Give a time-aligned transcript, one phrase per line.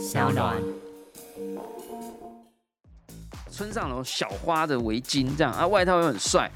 [0.00, 0.56] 小暖。
[3.50, 6.50] 村上有小花的围巾，这样啊，外套又很帅，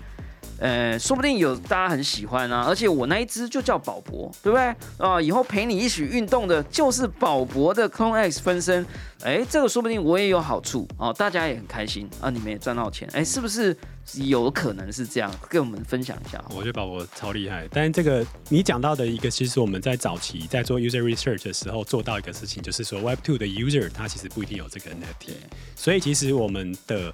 [0.59, 2.65] 呃，说不定有大家很喜欢啊。
[2.67, 5.21] 而且我那一只就叫宝博，对不对啊？
[5.21, 8.87] 以后陪你一起运动的就是宝博的 Clone X 分身，
[9.23, 13.77] 哎，这个说不定我也有好处哦，大家也很开心啊，你们也赚到钱，哎，是不是
[14.15, 15.31] 有可能是这样？
[15.49, 16.43] 跟我们分享一下。
[16.51, 25.33] 我觉得宝博超厉害，但是这个你讲到的一个，其实我们在早期在做 user research 的时候做到一个事情，就是说 Web Two 的 user 他其实不一定有这个 NFT，
[25.75, 27.13] 所以其实我们的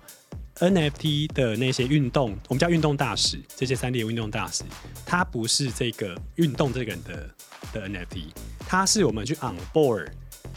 [0.61, 4.63] NFT 的那些运动，我们叫运动大使，这些三 D 运动大使，
[5.07, 7.31] 他不是这个运动这个人的
[7.73, 8.27] 的 NFT，
[8.67, 10.09] 他是我们去 on board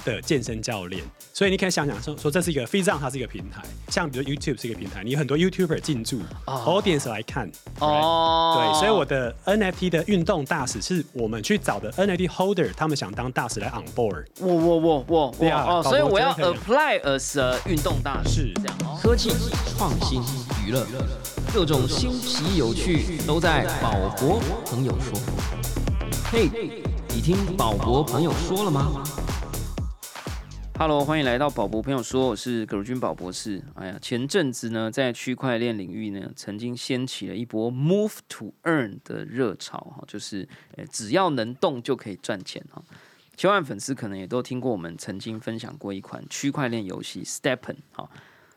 [0.05, 1.03] 的健身教练。
[1.33, 12.27] 所以你可以想想说，说这是一个 f e e z o n 它是一个平台，像比如 YouTube 是一个平台，你有很多 YouTuber 进驻，audience 来看，哦，对，所以我的 NFT 的运动大使是我们去找的 NFT
[12.27, 14.25] holder，他们想当大使来 on board。
[14.39, 18.99] 我我我我哦，所以我要 apply as 运动大使这样哦。
[19.01, 19.31] 科技、
[19.75, 20.21] 创新、
[20.67, 20.85] 娱乐，
[21.51, 25.19] 各种新奇有趣都在宝博朋友说。
[26.31, 26.47] 嘿，
[27.09, 29.03] 你听宝博朋友说了吗？
[30.75, 33.61] Hello，欢迎来到宝博朋友说，我是葛如君宝博士。
[33.75, 40.49] 哎呀，前阵子呢，在区块链领域呢，曾经掀起了一波 Move to Earn 的热潮哈，就是
[40.91, 42.81] 只要能动就可以赚钱哈。
[43.37, 48.09] 千万粉丝可能也都听过我们曾经分享过一款区块链游戏 Stepen 哈。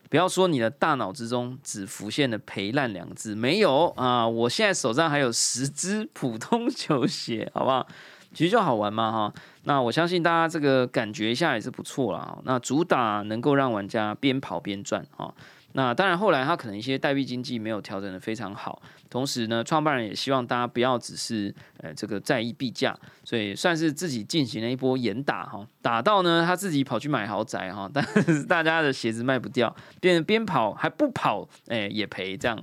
[0.09, 4.27] 不要说你的大脑之中只浮现了“赔烂”两个字，没有啊！
[4.27, 7.87] 我现在手上还有十只普通球鞋，好不好？
[8.33, 9.33] 其实就好玩嘛哈。
[9.65, 12.39] 那我相信大家这个感觉一下也是不错啦。
[12.45, 15.33] 那主打能够让玩家边跑边赚哈。
[15.73, 32.59] 那当然后来它可能一些代币经济没有调整的非常好，同时呢，创办人也希望大家不要只是呃这个在意币价，所以算是自己进行了一波严打哈，打到呢他自己跑去买豪宅哈， 但是大家的鞋子卖不掉，变边跑还不跑，哎、也赔这样。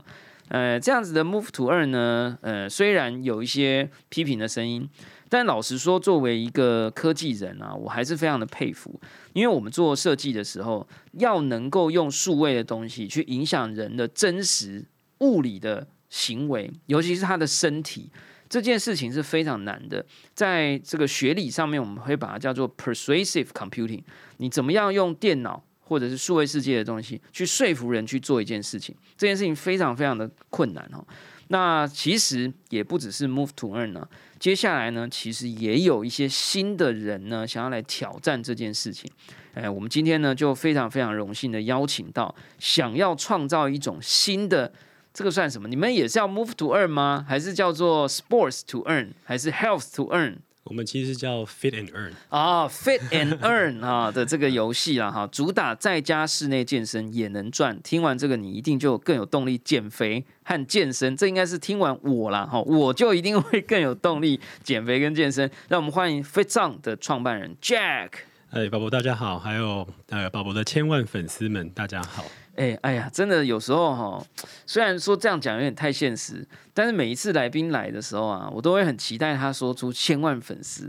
[0.50, 4.88] 呃，这样子的 Move to Earn 呢，呃，虽然有一些批评的声音，
[5.33, 9.02] 但老实说，作为一个科技人啊，我还是非常的佩服，
[9.33, 14.86] 因为我们做设计的时候，要能够用数位的东西去影响人的真实
[15.21, 18.11] 物理的行为，尤其是他的身体。
[18.48, 20.05] 这件事情是非常难的，
[20.36, 24.04] 在这个学理上面，我们会把它叫做 persuasive computing。
[24.38, 28.95] 你怎么样用电脑或者是数位世界的东西去说服人去做一件事情？
[29.17, 31.04] 这件事情非常非常的困难哦。
[31.48, 34.08] 那其实也不只是 Move to Earn 呢、
[34.43, 39.09] 接下来呢，其实也有一些新的人呢，想要来挑战这件事情。
[39.54, 44.70] 哎，我们今天呢，就非常非常荣幸的邀请到想要创造一种新的，
[45.14, 45.70] 这个算什么？
[45.70, 47.26] 你们也是要 Move to Earn 吗？
[47.26, 49.11] 还是叫做 Sports to Earn？
[49.23, 50.39] 还是 Health to Earn？
[50.66, 52.14] 我们其实叫 Fit and Earn。
[52.30, 57.78] 啊、f i t and Earn 啊的这个游戏啦哈，主打在家室内健身也能赚。
[57.84, 61.18] 听完这个，你一定就更有动力减肥和健身。
[61.18, 65.52] 这应该是听完我啦哈，我就一定会更有动力减肥跟健身。
[65.68, 68.12] 让我们欢迎 Fit On 的创办人 Jack。
[68.52, 72.24] 哎，宝宝大家好，还有呃宝宝的千万粉丝们大家好。
[72.55, 74.25] 哎哎呀，真的有时候哈，
[74.67, 80.87] 虽然说这样讲有点太现实，但是每一次来宾来的时候啊，我都会很期待他说出千万粉丝，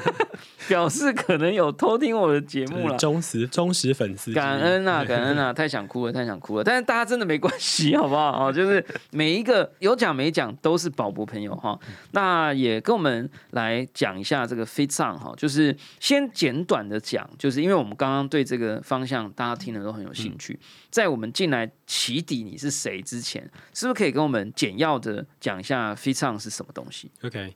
[0.66, 2.96] 表示可能有偷听我的节目了。
[2.96, 6.64] 忠实忠实粉丝，感恩啊， 感恩啊，太想哭了，太想哭了。
[6.64, 8.48] 但是大家真的没关系，好不好？
[8.48, 11.78] 哦， 就是每一个有讲没讲都是宝博朋友哈。
[12.12, 20.58] 那也跟我们来讲一下这个 Fit On 哈，就是先简短的讲，就是因为我们刚刚对这个方向大家听的都很有兴趣。
[20.94, 23.42] 在我们进来起底你是谁之前，
[23.74, 27.52] 是不是可以跟我们简要的讲一下 Fit On 是什么东西？OK，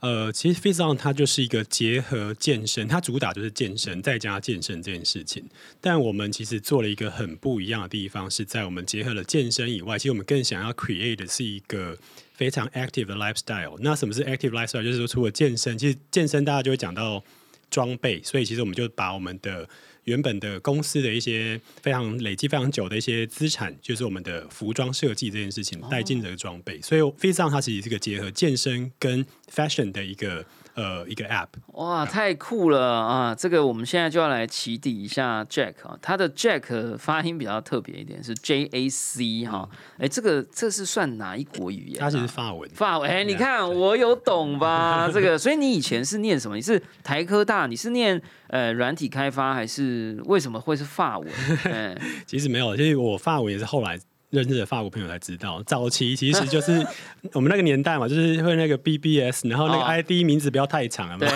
[0.00, 5.42] 呃，其实 Fit On 它就是一个结合健身，它主打就是健身在家健身这件事情。
[5.80, 11.96] 但我们其实做了一个很不一样的地方，是在我们结合了健身以外，其实我们更想要 create 的是一个
[12.34, 13.78] 非常 active 的 lifestyle。
[13.80, 14.84] 那什么是 active lifestyle？
[14.84, 17.24] 就是说除了健身，其实健身大家就会讲到
[17.70, 19.66] 装备，所以其实我们就把我们的
[20.04, 26.80] 原本的公司的一些非常累积非常久的一些资产，就是我们的服装设计这件事情带进这个装备。
[26.80, 31.48] 所以 f i t on 它其实是一个结合健身跟 fashion 的一个呃一个 app。
[31.74, 33.34] 哇，太酷了啊！
[33.34, 39.68] 这个我们现在就要来起底一下 Jack 啊，他的 Jack 发音比较特别一点，是 J A C 哈。
[39.98, 42.04] 哎，这个这是算哪一国语言、啊？
[42.04, 42.68] 它其实是法文。
[42.70, 45.08] 法文，哎，你看对我有懂吧？
[45.12, 46.56] 这个，所以你以前是念什么？
[46.56, 47.66] 你是台科大？
[47.66, 51.28] 你是念呃软体开发，还是为什么会是法文？
[51.64, 53.98] 哎，其实没有，其实我法文也是后来
[54.34, 55.62] 认识的法国朋友才知道。
[55.64, 56.84] 早期其实就是
[57.32, 61.30] 我们那个年代嘛，就是会那个 BBS，然后那个哦 ID 名字不要太长了嘛对。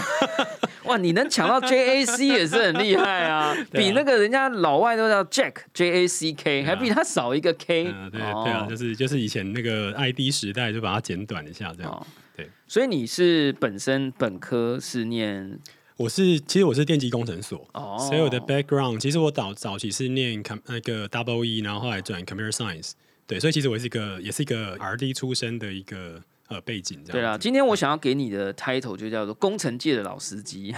[0.85, 7.87] 哇，你能抢到 JAC 也是很厉害啊，比那个人家老外都叫 Jack J A C K，还比他少一个 K。
[7.87, 11.93] 啊，对对啊，哦就是就是以前那个 ID 时代就把它简短一下这样。
[11.93, 12.07] 哦
[12.37, 15.59] 对，所以你是本身本科是念
[15.99, 22.93] 我是其实我是电机工程所，哦，所以我的 background 其实我早早期是念 com 那个 double E，然后后来转 computer science。
[23.27, 27.13] 对，所以其实我是一个也是一个 RD 出身的一个呃背景这样子。
[27.13, 30.75] 对啦，今天我想要给你的 title 就叫做工程界的老司机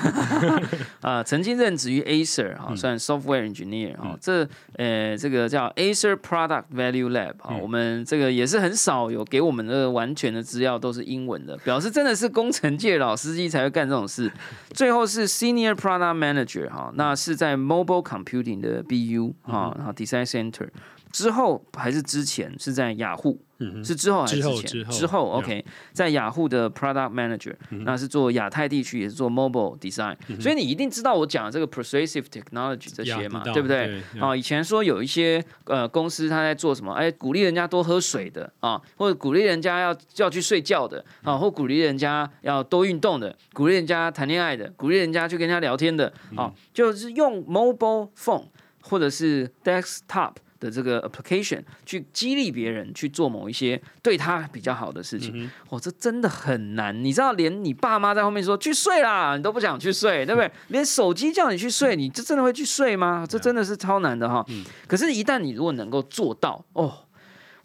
[1.01, 14.31] 啊，曾经任职于 Acer 哈，算 software engineer 哈，这呃这个叫 Acer Product Value Lab 哈，我们这个也是很少有给我们的完全的资料都是英文的，表示真的是工程界老司机才会干这种事。
[14.73, 20.69] 最后是 Senior Product Manager 哈，那是在 Mobile Computing 的 BU 哈，然后 Design Center
[21.13, 23.41] 之后还是之前是在雅虎。
[23.85, 24.65] 是之后还是之前？
[24.71, 27.55] 之后之后 yeah OK，在雅虎的 Product Manager，、
[27.85, 34.03] 那是做亚太地区，也是做 Mobile Design，、所以你一定知道我讲的这个 Persuasive Technology 这些嘛，对不对？
[34.15, 48.47] 对啊，以前说有一些呃公司他在做什么，哎，鼓励人家多喝水的啊，或者鼓励人家要要去睡觉的啊，或鼓励人家要多运动的，鼓励人家谈恋爱的，鼓励人家去跟人家聊天的啊，就是用 Mobile Phone
[48.81, 50.37] 或者是 Desktop。
[50.61, 56.95] 的这个 application 去激励别人去做某一些对他比较好的事情，哦，这真的很难。
[57.03, 60.51] 你知道，连你爸妈在后面说去睡啦，你都不想去睡，对不对？
[60.69, 63.27] 连手机叫你去睡，你这真的会去睡吗？
[63.29, 64.45] 这真的是超难的哈。
[64.87, 66.93] 可是，一旦你如果能够做到，哦，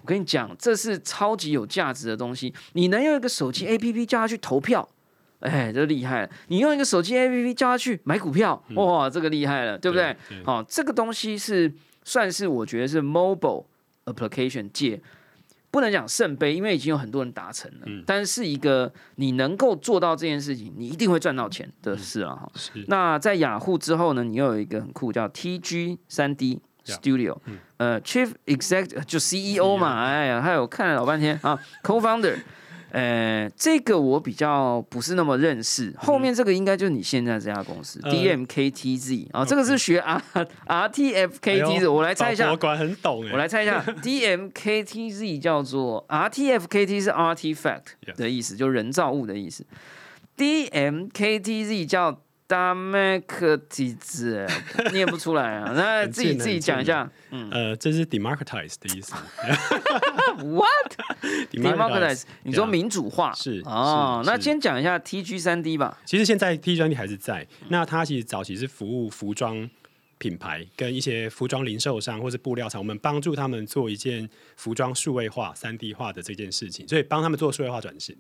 [0.02, 2.54] 我跟你讲，这是超级有价值的东西。
[2.74, 4.88] 你能用一个手机 APP 叫他去投票。
[5.42, 6.30] 哎，这厉害了！
[6.48, 10.16] 你用一个手机 APP 叫他去买股票，哇，这个厉害了，对不对？
[10.30, 11.72] 对好、这个东西是
[12.06, 13.66] 算是我觉得是 mobile
[14.06, 15.02] application 界
[15.72, 22.34] 不能讲圣杯，因为已经有很多人达成了，但是是一个你能够做到这件事情，你一定会赚到钱的事啊！
[22.34, 22.86] 哈、是。
[22.88, 27.38] 那在雅虎之后呢，你又有一个很酷叫 TG 三 D Studio，、
[27.76, 32.38] 呃，Chief Exec 就 CEO 嘛，哎呀，还有看了老半天啊， Co-founder。
[32.96, 40.02] 呃，这个我比较不是那么认识，后面这个应该就是你现在这家公司、呃 DMKTZ 啊，这个是学
[40.66, 42.50] rrtfktz， 我来猜一下。
[42.52, 43.32] 我，管很懂哎。
[43.34, 47.82] 我来猜一下， DMKTZ 叫做 RTFKT 是 artifact
[48.16, 49.66] 的意思，就人造物的意思。
[50.38, 54.48] DMKTZ 叫 Democratize，
[54.92, 57.10] 念不出来啊，那自己 自己讲一下。
[57.32, 59.14] 嗯呃，这是 democratize 的意思。
[60.38, 60.96] What
[61.52, 62.24] democratize？
[62.44, 64.22] 你说民主化 是哦？
[64.26, 65.98] 那先讲一下 TG 三 D 吧。
[66.06, 69.68] 其实现在 TG 三 D 还是在，那它其实早期是服务服装
[70.18, 78.16] 品牌跟一些服装零售商或是布料厂，我们帮助他们做一件服装数位化、三 D 化的这件事情，所以帮他们做数位化转型。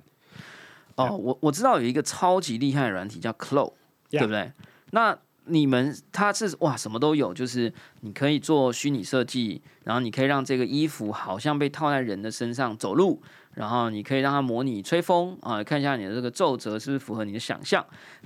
[0.95, 3.73] 哦，我我知道有一个超级厉害的软体叫 Clo，、
[4.09, 4.51] 对不对？
[4.91, 7.71] 那你们它是哇什么都有，就是
[8.01, 13.21] 你可以做虚拟设计，然后你可以让这个衣服好像被套在人的身上走路，
[13.55, 17.83] 然后你可以让它模拟吹风啊，看一下你的这个皱褶是不是符合你的想象。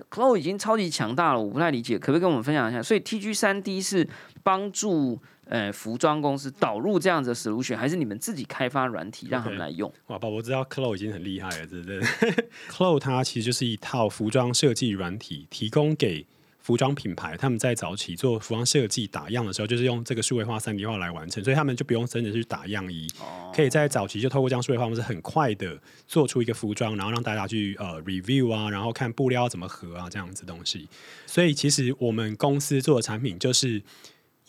[0.10, 2.84] Clo 已经超级强大了，我不太理解，可不可以跟我们分享一下？
[2.84, 4.08] 所以 TG 三 D 是
[4.44, 9.92] 帮助呃服装公司导入这样子的 solution，还是你们自己开发软体让他们来用？
[10.08, 12.02] 哇，宝宝知道 Clo 已经很厉害了，对不对
[12.70, 16.26] ？Clo 它其实就是一套服装设计软体，提供给
[16.70, 23.08] 服装品牌他们在早期做服装设计打样的时候，就是用这个数位化、三 D 化来完成，所以他们就不用真的去打样衣，
[23.52, 30.88] 可以在早期就透过这样数位化方式，很快的做出一个服装，然后让大家去呃 review 啊，然后看布料要怎么合啊这样子东西。
[31.26, 33.82] 所以其实我们公司做的产品就是。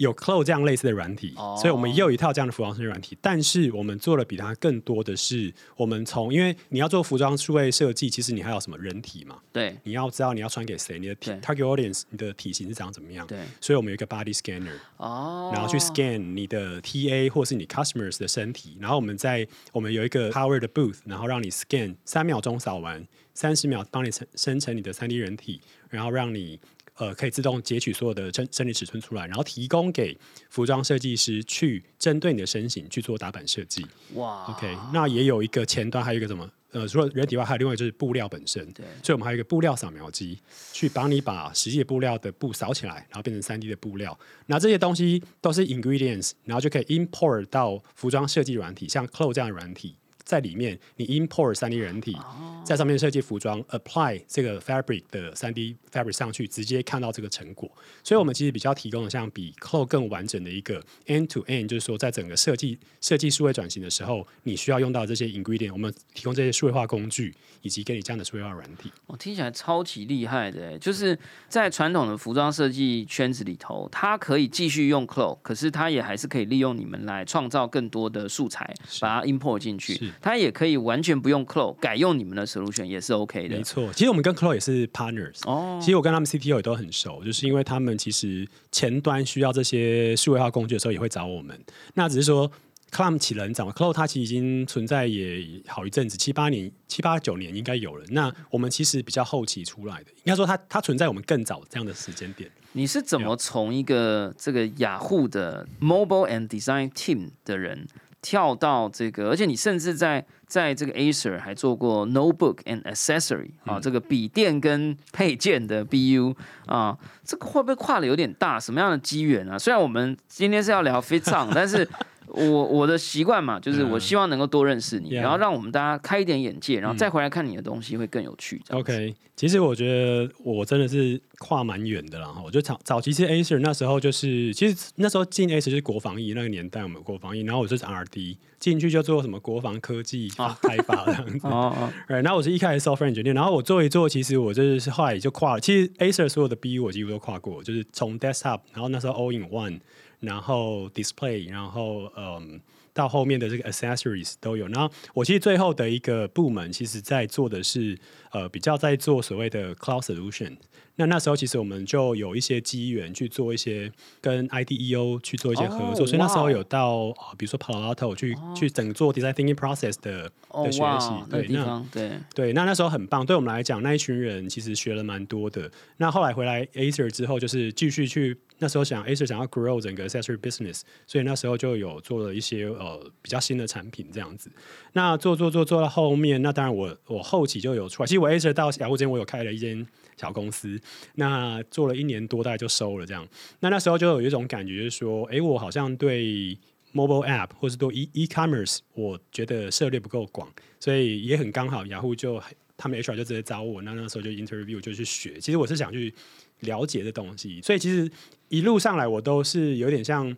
[0.00, 3.18] 有 Clo 这样类似的软体，哦所以我们也有一套这样的服装设计软体。
[3.20, 9.36] 但是我们做的比它更多的是，我们从因为你要做服装数位设计，其实你还有什么人体嘛？
[9.52, 13.26] 对你要知道你要穿给谁，你的体 target audience，你的体型是长怎么样？
[13.26, 26.58] 对，所以我们有一个 body scanner，哦，然后去 scan 你的 TA 或是你 customers 的身体，然后我们在我们有一个 power 的 booth，然后让你 scan 三秒钟扫完，三十秒帮你生生成你的三 D 人体，然后让你
[27.00, 30.16] 呃可以自动截取所有的身身体尺寸出来，然后提供给
[30.50, 33.84] 服装设计师去针对你的身形去做打版设计。
[34.14, 36.48] 哇 OK，那也有一个前端，还有一个什么？
[36.72, 38.64] 呃，除了人体外，还有另外就是布料本身。
[38.72, 40.38] 对所以我们还有一个布料扫描机，
[40.72, 44.16] 去帮你把实际的布料的布扫起来，然后变成三 D 的布料。
[44.46, 49.96] 那这些东西都是 ingredients，然后就可以 import 到服装设计软体，像 Clo 这样的软体，
[50.30, 52.16] 在里面，你 import 三 D 人体，
[52.64, 57.68] 在上面设计服装，apply 这个 fabric 的三 D fabric 上去，直接看到这个成果。
[58.04, 68.92] 所以我们其实比较提供的像比 Clo 更完整的一个 end to end，就是说在整个设计设计数位转型的时候，你需要用到这些 ingredient，我们提供这些数位化工具，以及给你这样的数位化软体。
[69.06, 71.18] 我、听起来超级厉害的欸，就是
[71.48, 80.12] 在传统的服装设计圈子里头，它可以继续用 Clo，可是它也还是可以利用你们来创造更多的素材，把它 import 进去是。
[80.20, 83.62] 它也可以完全不用 Clo，改用你们的 solution 也是 OK 的没。
[83.62, 85.40] 错，其实我们跟 Clo 也是 partners。
[85.46, 91.58] 哦其实我跟他们 CTO 也都很熟，就是因为他们其实前端需要这些数位化工具的时候，也会找我们。
[91.94, 92.50] 那只是说
[92.90, 98.04] Clam 起人早 c l o 它其实已经存在也好一阵子，七八年、七八九年应该有了。
[98.08, 102.50] 那我们其实比较后期出来的，应该说它它存在我们更早这样的时间点。
[102.72, 107.86] 你是怎么从一个这个雅虎的 mobile and design team 的人
[108.22, 116.34] 跳到这个，而且你甚至在在这个 Acer 还做过 notebook and accessory 啊，嗯这个笔电跟配件的 BU
[116.66, 118.58] 啊，这个会不会跨的有点大？
[118.60, 119.58] 什么样的机缘啊？
[119.58, 121.88] 虽然我们今天是要聊 Fit on， 但是
[122.32, 128.60] 我我的习惯嘛，就是我希望能够多认识你，嗯然后让我们大家开一点眼界，然后再回来看你的东西会更有趣。
[128.70, 132.28] OK，其实我觉得我真的是跨蛮远的啦。
[132.28, 140.28] 哈，我就早早期是 Acer 那时候就是，其实那时候进 Acer 就是国防役那个年代，我们有国防役，然后我就是 RD 进去就做什么国防科技
[140.62, 141.46] 开发这样子。
[141.48, 145.60] 哦哦， 对，然后我是一开始 software engineer，然后我做一做，其实我就是后来也就跨了。
[145.60, 149.80] 其实 Acer 所有的 BU 我几乎都跨过，就是从 desktop，然后那时候 all in one，
[150.20, 152.60] 然后 display，然后嗯。
[152.92, 157.96] 到后面的这个 accessories 都有，然后我其实最后的一个部门，其实在做的是
[158.32, 160.56] 呃比较在做所谓的 cloud solution。
[160.96, 172.10] 那那时候其实我们就有一些机缘去做一些跟 IDEO 去做一些合作，哦所以那时候有到呃比如说 Palo Alto 去、去整做 design thinking process 的哦的学习对，那对。
[172.34, 175.70] 对，那那时候很棒，对我们来讲，那一群人其实学了蛮多的。
[175.96, 184.50] 那后来回来 Acer 之后，就是继续去那时候想 Acer 想要 grow 整个 accessory business，所以那时候就有做了一些呃比较新的产品这样子。
[184.92, 188.06] 那做做做做到后面，那当然我我后期就有出来。
[188.06, 190.79] 其实我 Acer 到雅虎之前，我有开了一间小公司，
[191.14, 193.26] 那做了一年多，大概就收了这样。
[193.60, 196.56] 那那时候就有一种感觉，就是说，哎，我好像对
[196.92, 202.42] mobile app 或是对 e e commerce，我觉得涉猎不够广，所以也很刚好，雅虎就
[202.76, 205.38] 他们 HR 就直接找我，那那时候就 interview 就去学。
[205.38, 206.12] 其实我是想去
[206.60, 208.10] 了解这东西，所以其实
[208.48, 210.36] 一路上来我都是有点像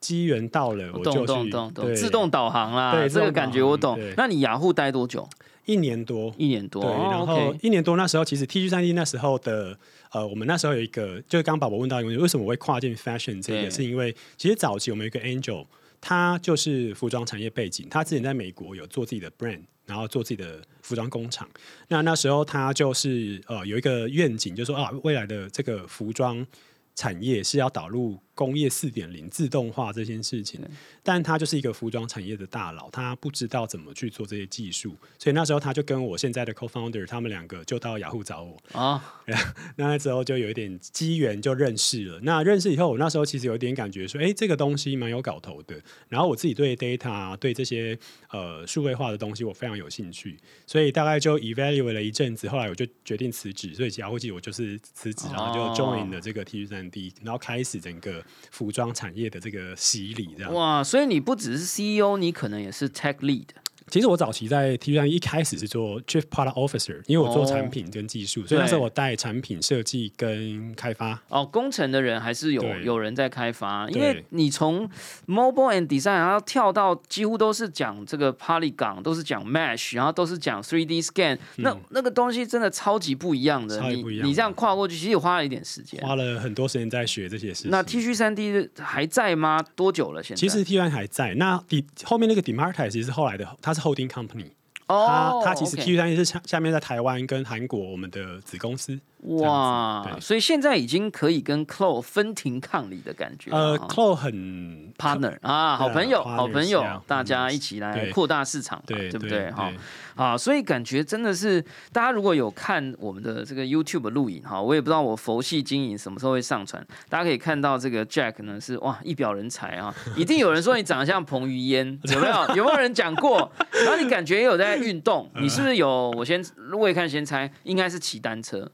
[0.00, 3.98] 机缘到了，我就懂去懂懂懂，自动导航啦，对这个感觉我懂。
[4.16, 5.28] 那你雅虎待多久？
[5.68, 6.34] 一年多。
[6.38, 9.78] 一年多，对，哦然后一年多那时候，其实 T G 三 D 那时候的
[10.12, 15.66] 呃，我们那时候有一个，就是刚刚宝宝问到一个问题，为什么我会跨进 fashion 这个，是因为其实早期我们有一个 Angel，
[16.00, 21.46] 他就是服装产业背景，他之前在美国有做自己的 brand，然后做自己的服装工厂。
[21.88, 26.46] 那那时候他就是呃有一个愿景，就说啊，未来的这个服装
[26.94, 30.60] 产业是要导入工业四点零自动化这件事情，
[31.02, 39.02] 但他就是一个服装产业的大佬，他不知道怎么去做这些技术，所以那时候他就跟我现在的 co-founder 他们两个就到雅虎找我，啊，
[39.74, 42.20] 那之后就有一点机缘就认识了。
[42.22, 45.82] 那认识以后，我那时候其实有一点感觉说，哎，这个东西蛮有搞头的。
[46.08, 47.98] 然后我自己对 data 啊对这些
[48.30, 53.74] 呃数位化的东西我非常有兴趣，所以大概就 evaluate 了一阵子，后来我就决定辞职。
[53.74, 60.52] 所以雅虎记我就是辞职，然后就哦 join 了这个 T 三 D，然后开始整个服装产业的这个洗礼，这样。
[60.52, 63.48] 哇，所以你不只是 CEO，你可能也是 Tech Lead
[63.90, 71.20] 其实我早期在 T 三一开始是做 Chief Product Officer，因为我做产品跟技术，所以那时候我带产品设计跟开发。
[71.28, 71.44] 哦。
[71.50, 74.88] 工程的人还是有有人在开发，因为你从
[75.26, 83.76] Mobile and Design 然后跳到几乎都是讲这个 Polygon，都是讲 Mesh，然后都是讲 3D Scan，那那个东西真的超级不一样的。
[83.76, 86.00] 你嗯超级不一样的你这样跨过去，其实也花了一点时间。
[86.00, 87.70] 花了很多时间在学这些事情。
[87.70, 89.64] 那 T 恤三 D 还在吗？
[89.74, 90.22] 多久了？
[90.22, 94.50] 现在其实 T 1还在，那底后面那个 Demarta 其实是后来的，它是 holding company，、
[94.86, 98.98] 哦它它其实 T 1是下下面在台湾跟韩国我们的子公司。
[99.20, 103.88] 哇，所以现在已经可以跟 Clo 分庭抗礼的感觉呃哈。
[103.88, 109.70] C l o 很 partner 啊，好朋友，好朋友大家一起来扩大市场，对对不对哈。
[109.70, 109.78] 对？
[110.18, 122.56] 啊，所以感觉真的是，大家如果有看我们的这个 YouTube 录影哈，我也不知道我佛系经营什么时候会上传，大家可以看到这个 Jack 呢是哇一表人才啊， 一定有人说你长得像彭于晏， 有没有？
[122.56, 123.48] 有没有人讲过？
[123.70, 126.10] 然后你感觉也有在运动，你是不是有？
[126.16, 128.68] 我先我也看先猜，应该是骑单车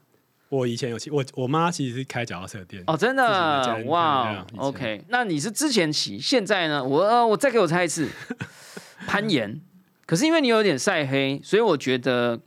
[0.49, 2.83] 我以前有骑，我我妈其实是开脚踏车店。
[2.87, 6.83] 哦，真的哇，OK，那你是之前骑，现在呢？
[6.83, 8.09] 我呃，我再给我猜一次，
[9.05, 9.61] 攀岩。
[10.05, 12.39] 可是因为你有点晒黑，所以我觉得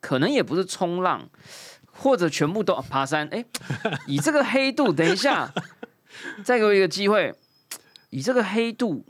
[0.00, 1.28] 可能也不是冲浪，
[1.86, 3.28] 或者全部都爬山。
[3.32, 3.44] 哎，
[4.06, 5.52] 以这个黑度，等一下
[6.44, 7.34] 再给我一个机会，
[8.10, 9.04] 以这个黑度，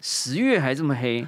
[0.00, 1.26] 十月还这么黑，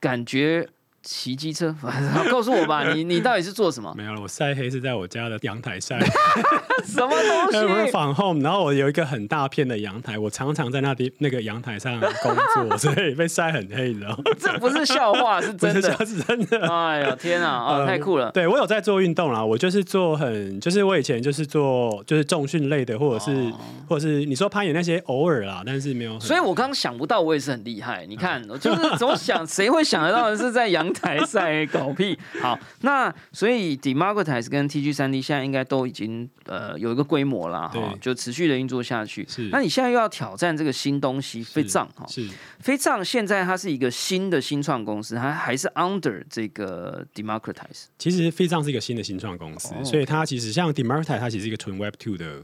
[0.00, 0.68] 感觉。
[1.06, 1.72] 骑机车，
[2.28, 3.94] 告诉我吧， 你你到底是做什么？
[3.96, 6.00] 没有了，我晒黑是在我家的阳台晒。
[6.84, 7.58] 什么东西？
[7.58, 14.16] 我反 home，然后我有一个很大片的阳台，我常常在那边那个阳台上工作，所以被晒很黑，你知道吗？
[14.38, 16.66] 这不是笑话，是真的，是真的。
[16.68, 18.30] 哎呀，天啊，啊，太酷了！
[18.32, 23.52] 对我有在做运动啦，我就是做很，就是我以前就是做就是重训类的，或者是
[23.88, 26.18] 或者是你说攀岩那些偶尔啦，但是没有。
[26.18, 28.04] 所以我刚刚想不到，我也是很厉害。
[28.06, 30.86] 你看，就是总想，谁会想得到的是在阳。
[31.00, 39.26] 台赛搞屁 好，那所以 Democratize 跟 TG 三 D 现在应该都已经呃有一个规模了哈，就持续的运作下去。
[39.28, 42.06] 是，那你现在又要挑战这个新东西飞藏哈？
[42.08, 42.28] 是，
[42.60, 47.84] 飞藏现在它是一个新的新创公司，它还是 under 这个 Democratize。
[47.98, 52.42] 其实飞藏是一个新的新创公司，所以它其实像 Democratize，它其实是一个纯 Web Two 的，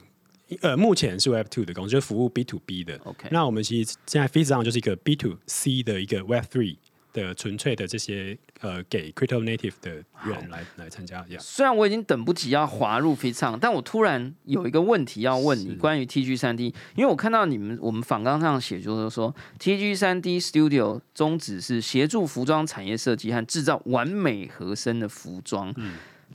[0.60, 2.98] 呃，目前是 Web Two 的公司，就是服务 B to B 的。
[3.04, 6.76] OK，那我们其实现在飞藏就是一个 B to C 的一个 Web Three。
[7.12, 9.90] 的纯粹的这些呃，给 crypto native 的
[10.24, 11.24] 人来来参加。
[11.38, 25.74] 虽然我已经等不及要滑入飞唱，但我突然有一个问题要问你，关于 TG 三 D，因为我看到你们我们访纲上写就是说，TG 三 D Studio 宗旨是协助服装产业设计和制造完美合身的服装。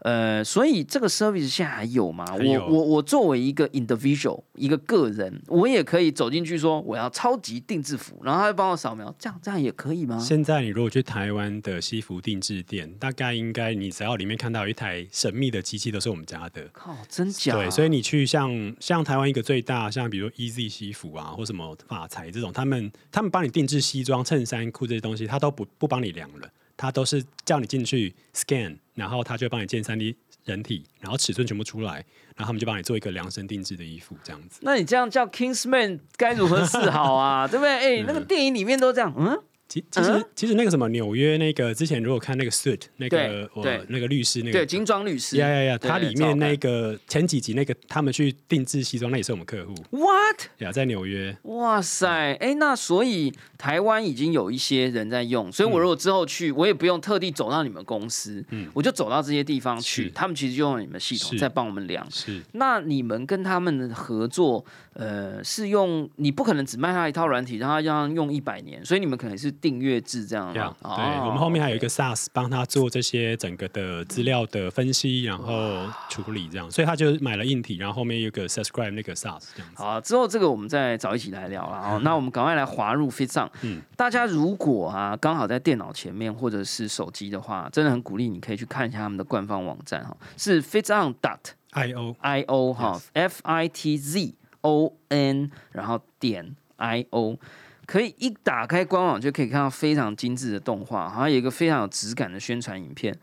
[0.01, 2.25] 呃，所以这个 service 现在还有吗？
[2.35, 10.17] 我我我作为一个 individual，一个个人，我也可以走进去说我要超级定制服，然后他就帮我扫描，这样这样也可以吗？
[10.19, 16.67] 现在你如果去台湾的西服定制店，大概应该你只要里面看到一台神秘的机器，都是我们家的。
[16.73, 17.53] 靠，真假？
[17.55, 26.49] 对，所以你去像像台湾一个最大，像比如 Easy 西服啊，或什么法裁这种，他们他们帮你定制西装、衬衫、裤这些东西，他都不不帮你量了。
[26.77, 30.15] 他都是叫你进去 scan，然后他就帮你建三 D
[30.45, 31.95] 人体，然后尺寸全部出来，
[32.35, 34.59] 然后他们就帮你做一个量身定制的衣服，这样子。
[34.61, 37.45] 那你这样叫 Kingsman 该如何是好啊？
[37.49, 37.99] 对不对？
[37.99, 39.37] 哎，那个电影里面都这样，嗯。
[39.67, 49.75] 其其实其实那个什么纽约那个之前如果看那个 suit 那个我那个律师那个对精装律师呀呀呀，他里面那个前几集那个他们去定制西装，那也是我们客户。
[49.91, 51.35] What 呀，在纽约？
[51.43, 52.33] 哇塞！
[52.35, 62.09] 哎，那所以台湾已经有一些人在用，所以我如果之后去，我也不用特地走到你们公司，嗯，我就走到这些地方去，他们其实就用你们系统在帮我们量。
[62.09, 64.63] 是，那你们跟他们的合作，
[64.97, 70.51] 呃，是用你不可能只卖他一套软体，让他让用一百年，所以你们可能是订阅制这样。
[70.51, 79.75] 对，我们后面还有一个 SaaS 帮他做这些整个的资料的分析，然后处理这样，所以他就买了硬体，然后后面有个 Subscribe 那个 SaaS 这样子。
[79.75, 82.01] 好，之后这个我们再找一起来聊了哦。
[82.03, 91.37] 那我们赶快来滑入 f i t z o n 嗯，大家如果啊刚好在电脑前面或者是手机的话，真的很鼓励你可以去看一下他们的官方网站哈，是 f i t z o n dot
[91.73, 97.37] io io 哈，F I T Z O N 然后点 I O。
[97.85, 103.17] 可以一打开官网就可以看到非常精致的动画，好像有一个非常有质感的宣传影片。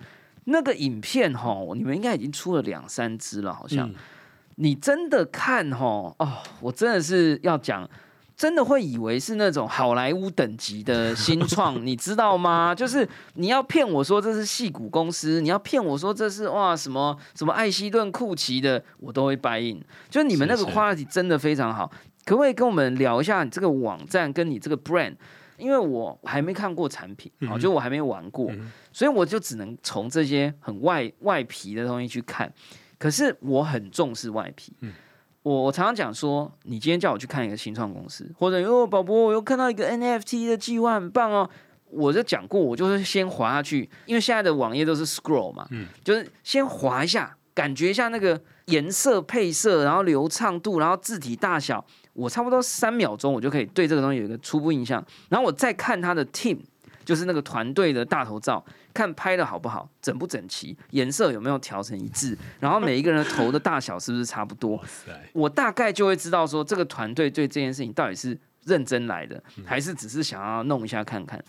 [0.44, 3.92] 那个影片哈，你们应该已经出了两三支了，好像。
[4.56, 7.90] 你真的看哈哦，我真的是要讲，
[8.36, 12.74] 真的会以为是那种好莱坞等级的新创，你知道吗？
[12.76, 19.80] 就是你要骗我说这是戏骨公司，你要骗我说这是哇什么什么艾希顿库奇的，我都会 buy in。
[20.10, 21.90] 就是你们那个 quality 真的非常好。
[22.24, 25.14] 可不可以跟我们聊一下你这个网站跟你这个 brand？
[25.56, 28.50] 因为我还没看过产品，啊，就我还没玩过，
[28.92, 32.52] 所以我就只能从这些很外外皮的东西去看。
[32.98, 34.72] 可是我很重视外皮，
[35.44, 41.48] 我我常常讲说，你今天叫我去看一个新创公司，或者哟，宝宝，我又看到一个 NFT 的计划很棒哦，
[41.90, 51.84] 我就讲过，我就是先滑下去，因为现在的网页都是 scroll 嘛，嗯就是先滑一下，感觉一下那个颜色配色，然后流畅度，然后字体大小。
[52.14, 56.56] 我差不多三秒钟，我就可以对这个东西有一个初步印象，然后我再看他的 team，
[57.04, 64.80] 就是那个团队的大头照，看拍的好不好，整不整齐，颜色有没有调成一致，然后每一个人的头的大小是不是差不多，
[65.32, 71.42] 我大概就会知道说这个团队对这件事情到底是认真来的，还是只是想要弄一下看看。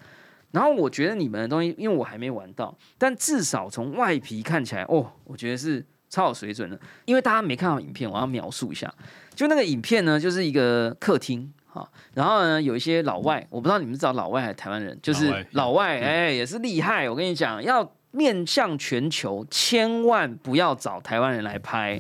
[0.52, 6.80] 然后我觉得你们的东西，因为我还没玩到，但至少从外皮看起来，哦，我觉得是超有水准的。
[7.04, 8.92] 因为大家没看到影片，我要描述一下。
[9.34, 17.10] 就那个影片呢，就是一个客厅哈，然后呢有一些老外，我不知道你们是找老外还是台湾人，就是老外，哎，也是厉害。
[17.10, 22.00] 我跟你讲，要面向全球，千万不要找台湾人来拍。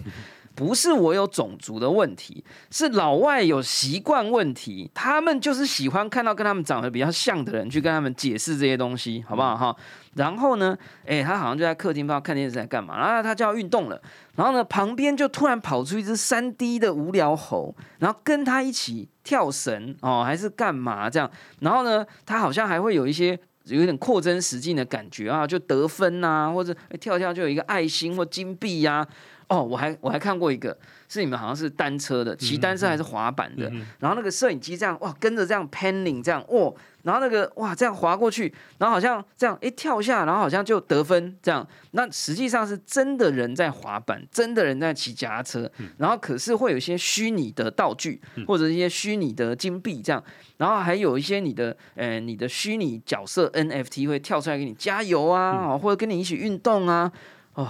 [0.56, 9.76] 不是我有种族的问题，是老外有习惯问题，他们就是喜欢看到跟他们长得比较像的人去跟他们解释这些东西，好不好哈？
[10.15, 14.02] 然后呢，哎，他好像就在客厅不知道看电视在干嘛，然后他就要运动了，
[14.36, 21.30] 然后呢，旁边就突然跑出一只三 D 的无聊猴，然后跟他一起跳绳哦，还是干嘛这样？
[21.60, 23.38] 然后呢，他好像还会有一些。
[23.68, 29.04] 有点扩增实境的感觉啊，就得分呐，或者跳跳就有一个爱心或金币呀。
[29.48, 30.78] 哦，我还我还看过一个，
[31.08, 36.74] 是你们好像是单车的，骑单车还是滑板的，然后那个摄影机这样哇，跟着这样 panning 这样哦。
[37.04, 41.66] 然后那个哇，这样滑过去，然后好像这样一跳下，然后好像就得分这样。
[41.92, 45.72] 那实际上是真的人在滑板，真的人在骑脚踏车。
[46.00, 50.24] 然后可是会有一些虚拟的道具，或者一些虚拟的金币这样。
[50.58, 57.12] 然后还有一些你的呃你的虚拟角色 NFT 会跳出来给你加油啊，或者跟你一起运动啊。
[57.54, 57.70] 哦，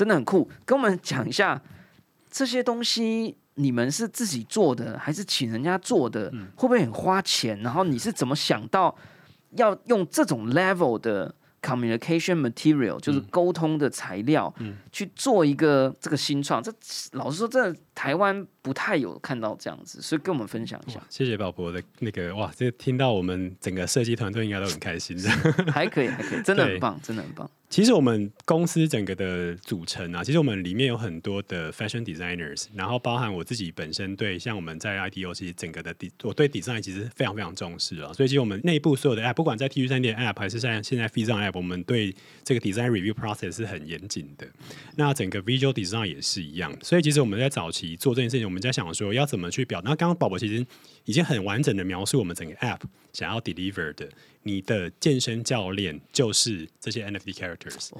[0.00, 0.48] 真的很酷。
[0.64, 1.60] 跟我们讲一下
[2.30, 3.36] 这些东西。
[3.56, 6.30] 你们是自己做的还是请人家做的？
[6.56, 7.60] 会不会很花钱？
[7.60, 8.96] 然后你是怎么想到
[9.50, 14.54] 要用这种 level 的 communication material，就是沟通的材料，
[14.90, 16.62] 去做一个这个新创？
[16.62, 16.72] 这
[17.12, 20.98] 老实说，真的台湾不太有看到这样子，所以跟我们分享一下。
[21.10, 25.28] 谢谢宝博的那个哇，这听到我们整个设计团队应该都很开心的，
[25.70, 27.50] 还可以，还可以，真的很棒，真的很棒。
[27.70, 41.38] 其实我们公司整个的组成啊，其实我们里面有很多的 fashion designers，然后包含我自己本身对像我们在 ITO 其实整个的我对 design 其实非常非常重视啊，所以其实我们内部所有的 app，不管在 T 恤三店 app 还是在现在 f e z o
[41.38, 44.44] n app，我们对这个 design review process 是很严谨的。
[44.96, 49.80] 那整个 visual design 也是一样，所以其实我们在早期做这件事情，我们在想说要怎么去表。
[49.84, 50.66] 那刚刚宝宝其实
[51.04, 52.80] 已经很完整的描述我们整个 app
[53.12, 54.08] 想要 deliver 的。
[54.42, 57.90] 你的健身教练就是这些 NFT characters，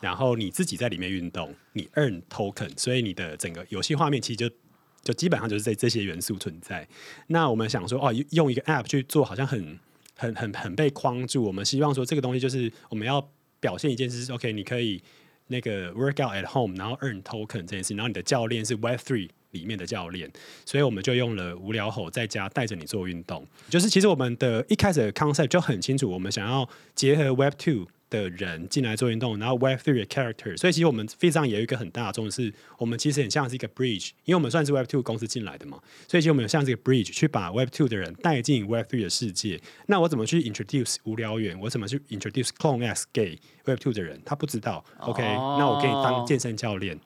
[0.00, 4.48] 然后你自己在里面运动，你 earn token，所以你的整个游戏画面其实就
[5.02, 6.86] 就基本上就是在这些元素存在。
[7.26, 9.76] 那我们想说，哦，用一个 app 去做，好像很
[10.14, 11.42] 很很很被框住。
[11.42, 13.28] 我们希望说，这个东西就是我们要
[13.58, 15.02] 表现一件事，OK，你可以
[15.48, 19.30] 那个 workout at home，然后 earn token 这件事，然后你的教练是 Web Three。
[19.52, 20.30] 里面的教练，
[20.64, 23.46] 所以我们就用了无聊吼在家带着你做运动。
[23.68, 30.56] 就是其实我们的一开始的 concept 就很清楚，我们想要结合 Web Two 的人进来做运动，然后 Web Three 的 character。
[30.56, 39.60] 所以其实我们非常也有一个很大的重视，我们其实很像是一个 bridge，因为我们算是 Web Two 公司进来的嘛，所以其实我们像这个 bridge 去把 Web Two 的人带进 Web Three 的世界。
[39.86, 41.58] 那我怎么去 introduce 无聊远？
[41.60, 44.20] 我怎么去 introduce Clone X 给 Web Two 的人？
[44.24, 44.84] 他不知道。
[45.00, 46.98] OK，那我给你当健身教练。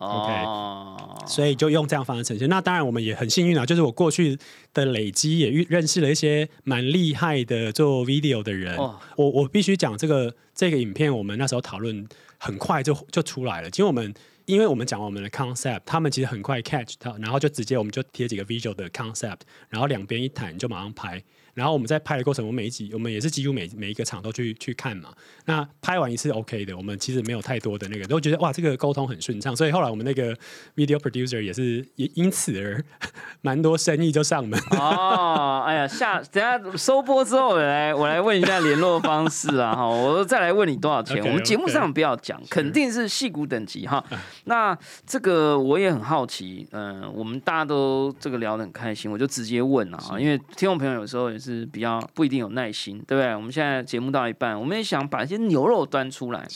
[0.00, 2.48] OK，所以就用这样方式呈现。
[2.48, 4.38] 那当然，我们也很幸运啊，就是我过去
[4.72, 8.76] 的累积也认识了一些蛮厉害的做 video 的人。
[8.78, 12.06] 我我必须讲这个这个影片，我们那时候讨论
[12.38, 13.70] 很快就就出来了。
[13.70, 14.14] 其实我们
[14.46, 21.22] 因为我们讲我们的 concept，他们其实很快 catch 到，然后就直接我们就贴几个 visual 的 concept，然后两边一谈就马上拍。
[21.58, 25.08] 然后我们在拍的过程，我们每一集我们也是几乎每每一个场都去去看嘛。
[25.46, 29.56] 那拍完一次 OK 的，我们其实没有太多的那个，都觉得哇，这个沟通很顺畅。
[29.56, 30.32] 所以后来我们那个
[30.76, 32.80] video producer 也是也因此而
[33.42, 34.56] 蛮多生意就上门。
[34.78, 41.20] 哦，哎呀，下等下收播之后，我来我来问一下联络方式啊， 哈，我再来问你多少钱？
[41.26, 44.04] 我们节目上不要讲，肯定是戏骨等级哈。
[44.44, 51.47] 那这个我也很好奇，嗯，我们大家都这个聊得很开心，我就直接问啊，因为听众朋友有时候也是。
[51.52, 53.34] 是比较不一定有耐心，对不对？
[53.34, 56.46] 我们现在节目到一半，我们也想把一些牛肉端出来。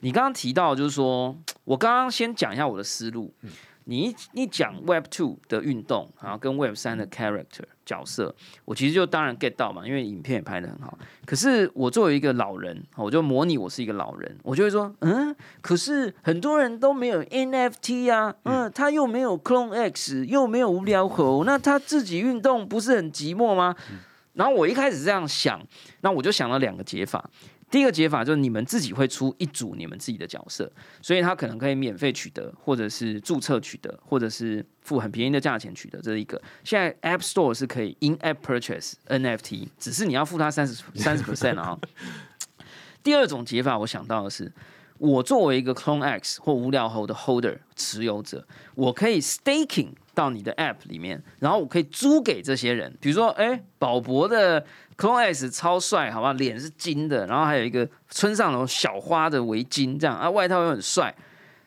[0.00, 3.34] 你刚刚提到，就是说我刚刚先讲一下我的思路。
[3.84, 8.32] 你一讲 Web Two 的运动，然后跟 Web 三的 character 角色，
[8.64, 10.96] 我其实就当然 get 到嘛，因为影片也拍的很好。
[11.26, 23.74] 可是我作为一个老人，我就模拟我是一个老人，我就会说，嗯，可是很多人都没有 NFT 啊，嗯，他又没有 Clone X，又没有无聊猴，那他自己运动不是很寂寞吗？
[24.34, 25.60] 然后我一开始这样想，
[26.00, 27.30] 那我就想了两个解法。
[27.70, 35.98] 第一个解法就是你们自己会出一组你们自己的角色，所以他可能可以免费取得，或者是注册取得，或者是付很便宜的价钱取得。
[36.02, 36.38] 这是一个。
[36.64, 41.78] 现在 App Store 是可以 In App Purchase NFT，只是你要付他三十三十 percent 啊。
[43.02, 44.52] 第二种解法，我想到的是，
[45.02, 49.88] 我作为一个 Clone X 或无聊猴的 Holder 持有者，我可以 Staking。
[50.14, 54.62] 到你的 App 里面，然后我可以租给这些人，比如说，哎，宝博的
[54.98, 61.14] Clone X 超帅，好吧，脸是金的，然后还有一个村上隆小花的围巾，这样啊，外套又很帅，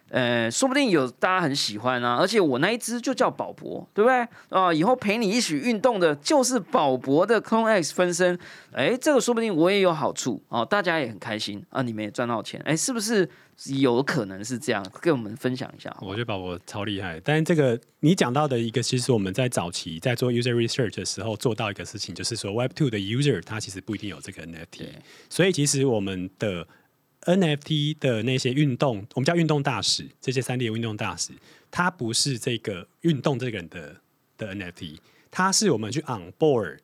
[0.10, 4.28] 呃，说不定有大家很喜欢啊，而且我那一只就叫宝博，对不对？
[4.50, 8.38] 啊、以后陪你一起运动的就是宝博的 Clone X 分身，
[8.72, 13.28] 哎，这个说不定我也有好处哦，大家也很开心啊，你们也赚到钱，哎，是不是
[13.80, 14.86] 有可能是这样？
[15.02, 15.96] 跟我们分享一下。
[16.02, 24.88] 我觉得宝博超厉害，但是这个你讲到的一个，其实我们在早期在做 user research 的时候做到一个事情，就是说 Web Two 的 user 他其实不一定有这个 NFT，
[25.30, 26.68] 所以其实我们的
[27.26, 31.32] NFT 的那些运动，我们叫运动大使，这些三 D 的运动大使，
[31.70, 33.96] 他不是这个运动这个人的
[34.38, 34.98] 的 NFT，
[35.30, 36.78] 他是我们去 on board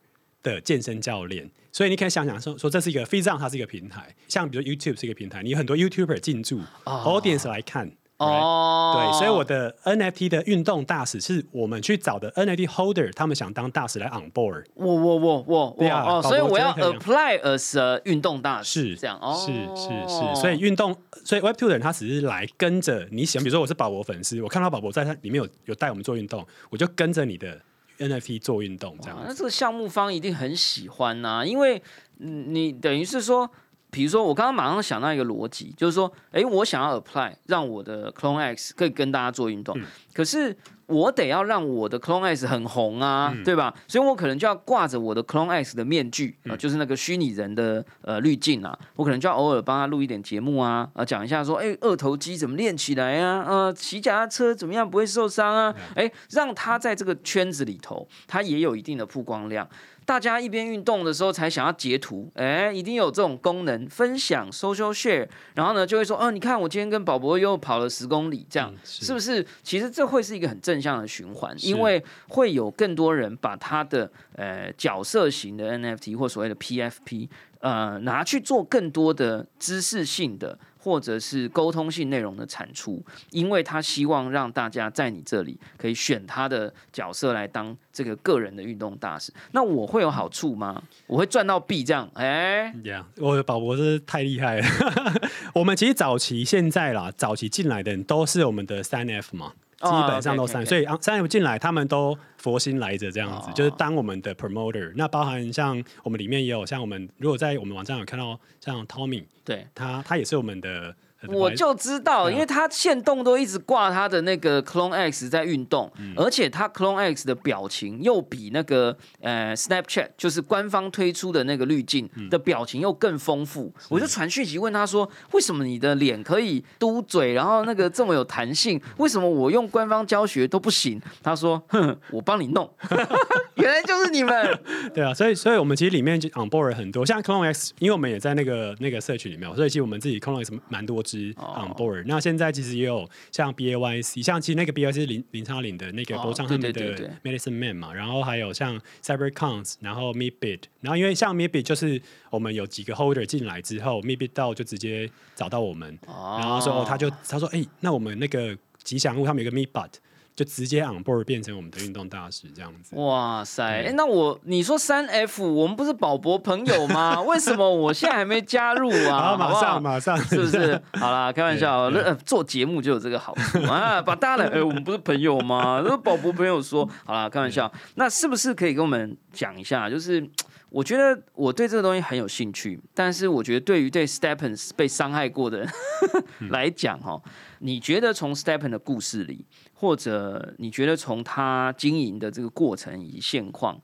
[0.44, 1.50] 的健身教练。
[1.72, 7.92] 所以你可以想想说，说这是一个 f i z o n 它是一个平台，像比如 YouTube 是一个平台，你有很多 YouTuber 进驻、audience 来看。
[8.22, 8.42] right？
[8.42, 27.60] 哦，对，所以我的 NFT 的运动大使是我们去找的 NFT holder，他们想当大使来 on board，我我我我我哦，所以我要 apply as a 运动大使，是这样哦，是是是，所以运动，所以 Web Two 的人他只是来跟着你喜欢，比如说我是宝博粉丝，我看到宝博在他里面有有带我们做运动，我就跟着你的
[28.00, 31.82] NFT 做运动这样那这个项目方一定很喜欢呐、因为
[32.20, 33.50] 嗯你等于是说，
[33.92, 39.86] 比如说我刚刚马上想到一个逻辑，就是说，哎，我想要 apply 让我的 Clone X 可以跟大家做运动，嗯。
[40.14, 40.56] 可是
[40.92, 43.74] 我得要让我的 Clone X 很红啊，嗯对吧？
[43.88, 53.46] 所以我可能就要挂着我的 Clone X 的面具，啊呃，就是那个虚拟人的呃滤镜啊，我可能就要偶尔帮他录一点节目啊，啊，讲一下说，哎，二头肌怎么练起来啊？
[53.48, 55.74] 呃，骑脚踏车怎么样不会受伤啊？
[55.96, 59.68] 嗯诶，让他在这个圈子里头，他也有一定的曝光量。
[60.04, 69.46] 大家一边运动的时候才想要截图，哎，一定有这种功能，分享 social share，然后呢就会说，哦，你看我今天跟宝博又跑了十公里，这样、是不是？
[69.62, 89.32] 其实这会是一个很正向的循环，因为会有更多人把他的呃角色型的 NFT 或所谓的 PFP，呃拿去做更多的知识性的或者是沟通性内容的产出，因为他希望让大家在你这里可以选他的角色来当这个个人的运动大使。
[89.52, 90.82] 那我会有好处吗？
[91.06, 92.10] 我会赚到币这样？
[92.16, 94.68] 哎、Yeah，我的宝博是太厉害了。
[95.54, 104.92] 我们其实早期现在啦，早期进来的人都是我们的三 F 嘛，基哦本上都三，所以啊三 M 进来，他们都佛心来着这样子，哦就是当我们的 promoter。
[104.96, 109.68] 那包含像我们里面也有像我们，如果在我们网站有看到像 Tommy，对。
[109.74, 110.96] 他他也是我们的
[111.28, 123.74] 我就知道，因为他线动都一直挂他的那个 Clone X 在运动，嗯而且他 Clone X 的表情又比那个呃 Snapchat 就是官方推出的那个滤镜嗯的表情又更丰富。
[123.90, 131.00] 我就传讯息问他说，为什么你的脸可以嘟嘴，然后那个这么有弹性，为什么我用官方教学都不行？
[131.22, 132.70] 他说，哼，我帮你弄，
[133.56, 134.60] 原来就是你们。
[134.94, 141.54] 对啊，所以所以我们其实里面就 on board 很多，像 Clone X，因为我们也在那个那个社群里面，所以其实我们自己 Clone X 蛮多支哦。
[141.58, 142.04] on board。
[142.06, 159.90] 那现在其实也有像 BAYC，像其实那个 BAYC 是林林昌林的那个哦博唱他们的 Medicine Man 嘛，然后还有像 CyberCons，然后 Meetbit，然后因为像 Meetbit 就是我们有几个 holder 进来之后，Meetbit 到就直接找到我们，然后说哦，他就他说哎、那我们那个吉祥物他们有个 Meetbot，
[160.36, 162.96] 就直接 on board 变成我们的运动大使这样子。
[162.96, 163.92] 哇塞！
[163.96, 167.22] 那我你说三 F，我们不是宝博朋友吗？
[167.24, 169.36] 为什么我现在还没加入啊？
[169.36, 170.82] 好，马上马上，是不是？
[171.00, 175.82] 好啦，开玩笑，呃、做节目就有这个好处啊，把大家来，哎、我们不是朋友吗？
[175.86, 179.90] 那宝博朋友说，好啦，开玩笑，那是不是可以跟我们讲一下？
[179.90, 180.26] 就是
[180.70, 185.70] 我觉得我对这个东西很有兴趣，但是我觉得对于对 Stephen 被伤害过的人
[186.50, 187.22] 来讲，哈，
[187.60, 189.46] 你觉得从 Stephen 的故事里，
[189.82, 193.82] 或者你觉得从他经营的这个过程以及现况，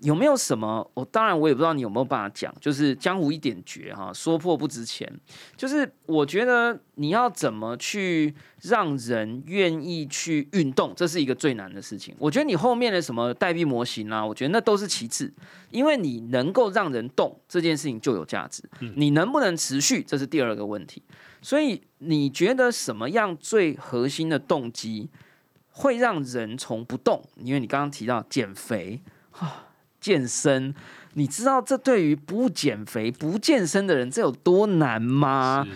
[0.00, 0.90] 有没有什么？
[0.94, 5.06] 我当然我也不知道你有没有办法讲，就是江湖一点绝哈，说破不值钱。
[5.54, 12.14] 就是我觉得你要怎么去让人愿意去运动，这是一个最难的事情。
[12.18, 15.30] 我觉得你后面的什么代币模型啊，我觉得那都是其次，
[15.70, 18.62] 因为你能够让人动这件事情就有价值。
[18.96, 21.02] 你能不能持续，这是第二个问题。
[21.42, 25.08] 所以你觉得什么样最核心的动机
[25.76, 27.22] 会让人从不动？
[27.36, 29.00] 因为你刚刚提到减肥
[29.32, 29.62] 啊。
[29.98, 30.72] 健身，
[31.14, 35.66] 你知道这对于不减肥、不健身的人，这有多难吗？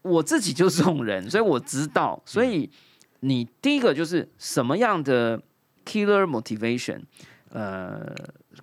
[0.00, 2.22] 我自己就是这种人，所以我知道。
[2.24, 2.70] 所以
[3.20, 5.38] 你第一个就是什么样的
[5.84, 7.02] killer motivation，
[7.50, 8.14] 呃，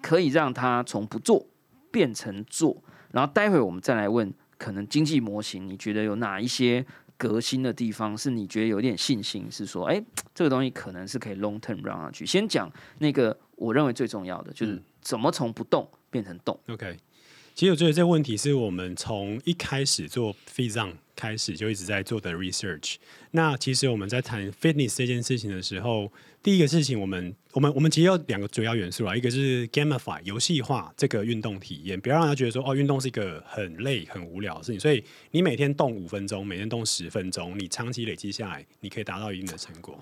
[0.02, 1.46] 可以让他从不做
[1.92, 2.82] 变成做。
[3.12, 6.84] 然后待会我们再来问，可能经济模型，你觉得有哪一些
[7.24, 10.04] 革新的地方是你觉得有点信心，是说，哎，
[10.36, 12.26] 这个东西可能是可以 long term 让上去。
[12.26, 16.60] 先讲那个我认为最重要的，就是怎么从不动变成动。
[16.68, 16.98] OK，
[17.56, 22.96] 其实我觉得这个问题是我们从一开始做 f i z o n 开始就一直在做的 research。
[23.32, 26.12] 那其实我们在谈 fitness 这件事情的时候，
[26.42, 34.80] 第一个事情，我们我们我们其实有两个主要元素啊，一个是 gamify 游戏化这个运动体验，不要让他觉得说哦，运动是一个很累很无聊的事情。
[34.80, 39.96] 所以你每天动五分钟，每天动十分钟，你长期累积下来，你可以达到一定的成果。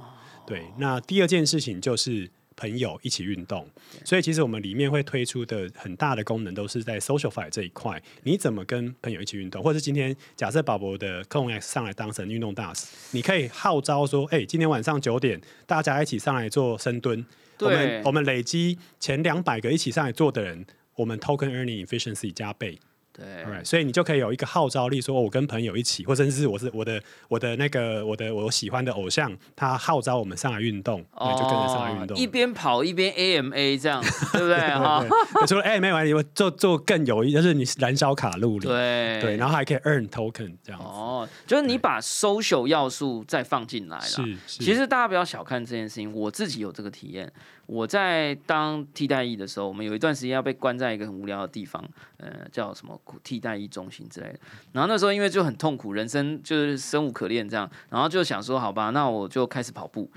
[0.47, 2.29] 对，那第二件事情就是。
[2.61, 3.67] 朋友一起运动，
[4.05, 7.99] 所以其实我们里面会推出的很大的功能都是在 social f i 这一块。
[8.21, 9.63] 你怎么跟朋友一起运动？
[9.63, 17.25] 或者是今天假设宝宝的 c o n X 上来当成运动大使，你可以号召说：“哎，今天晚上九点，大家一起上来做深蹲。
[17.59, 20.63] 我们我们累积前两百个一起上来做的人，
[20.97, 22.77] 我们 token earning efficiency 加倍。”
[23.13, 34.57] 对，所以你就可以有一个号召力，说我跟朋友一起，或者是我是我的我的那个我的我喜欢的偶像，他号召我们上来运动，哦就跟着上来运动，一边跑一边 AMA 这样，对不对？
[34.79, 35.05] 哈，
[35.45, 40.87] 除了 AMA 完，你做做更有意，就是你燃烧卡路里，对对，然后还可以 earn token 这样子。
[40.87, 44.03] 哦，就是你把 social 要素再放进来了。
[44.03, 47.31] 是，其实大家不要小看这件事情，我自己有这个体验。
[47.67, 51.81] 我在当替代役的时候，我们有一段时间要被关在一个很无聊的地方，
[52.17, 54.39] 呃，叫什么替代一中心之类的。
[54.71, 60.09] 然后那时候因为就很痛苦，人生就是生无可恋这样，然后就想说，好吧，那我就开始跑步。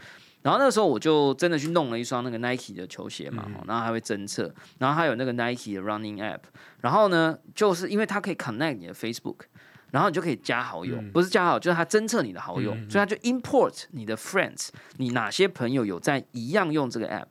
[0.43, 6.41] 然后那个时候我就真的去弄了一双那个 Nike 的球鞋嘛，然后还会侦测，然后还有那个 Nike 的 Running App。
[6.81, 9.47] 然后呢，就是因为它可以 connect 你的 Facebook。
[9.91, 17.29] 然后你就可以加好友，不是加好，就是它侦测你的好友，所以它就 import 你的 friends，你哪些朋友有在一样用这个 app。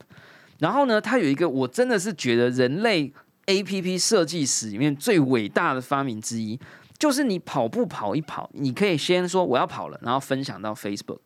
[0.60, 3.12] 然后呢，它有一个我真的是觉得人类
[3.48, 6.60] app 设计史里面最伟大的发明之一，
[6.98, 11.20] 就是你跑步跑一跑，你可以先说我要跑了，然后分享到 Facebook，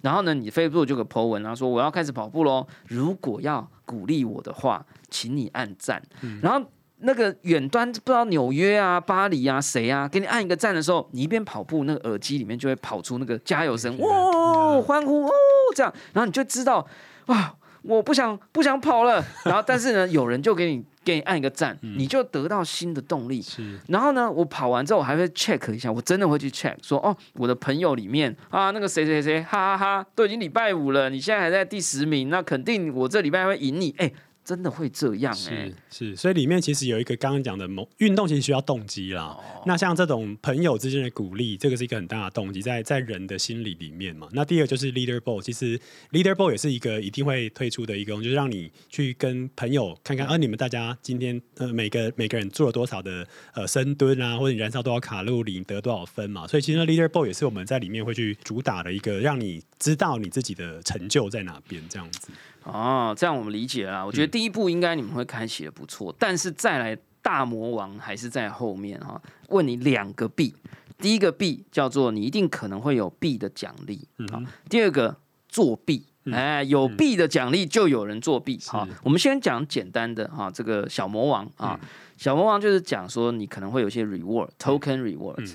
[0.00, 2.66] 然后呢，你 Facebook 就给 po 文，然后说我要开始跑步喽。
[2.88, 6.02] 如果要鼓励我的话，请你按赞，
[6.40, 6.66] 然后。
[7.04, 15.30] 那个远端不知道纽约啊、巴黎啊、谁啊，给你按一个赞的时候，你一边跑步，那个耳机里面就会跑出那个加油声，哇，欢呼哦，
[15.74, 16.86] 这样，然后你就知道，
[17.26, 19.20] 哇，我不想不想跑了。
[19.44, 23.40] 然后但是呢，有人就给你给你按一个赞，你就得到新的动力。
[23.42, 23.78] 是。
[23.88, 34.12] 然后呢，我跑完之后，我还会 check 一下，我真的会去 check 说，哦，我的朋友里面啊，那个谁谁谁，哈哈哈，都已经礼拜五了，你现在还在第十名，那肯定我这礼拜会赢你，哎。
[34.44, 39.38] 真的会这样哎，是是，所以里面其实有一个刚刚讲的某运动，其实需要动机啦。
[39.66, 44.28] 那像这种朋友之间的鼓励，这个是一个很大的动机，在在人的心理里面嘛。
[44.32, 45.78] 那第二就是 leader ball，其实
[46.10, 56.46] leader ball 也是一个一定会推出的一个，就是让你去跟朋友看看，啊，你们大家今天呃每个每个人做了多少的呃深蹲啊，或者你燃烧多少卡路里，得多少分嘛。
[56.48, 62.28] 所以其实 leader ball 也是我们在里面会去主打的一个，让你知道你自己的成就在哪边这样子。
[62.64, 64.06] 哦，这样我们理解了。
[64.06, 69.20] 我觉得第一步应该你们会开启的不错，但是再来大魔王还是在后面哈。
[69.48, 70.54] 问你两个币，
[70.98, 74.40] 第一个币叫做你一定可能会有币的奖励啊。
[74.70, 75.16] 第二个
[75.48, 78.58] 作弊，哎，有币的奖励就有人作弊。
[78.66, 81.78] 好，我们先讲简单的哈，这个小魔王啊，
[82.16, 85.54] 小魔王就是讲说你可能会有些 reward token rewards。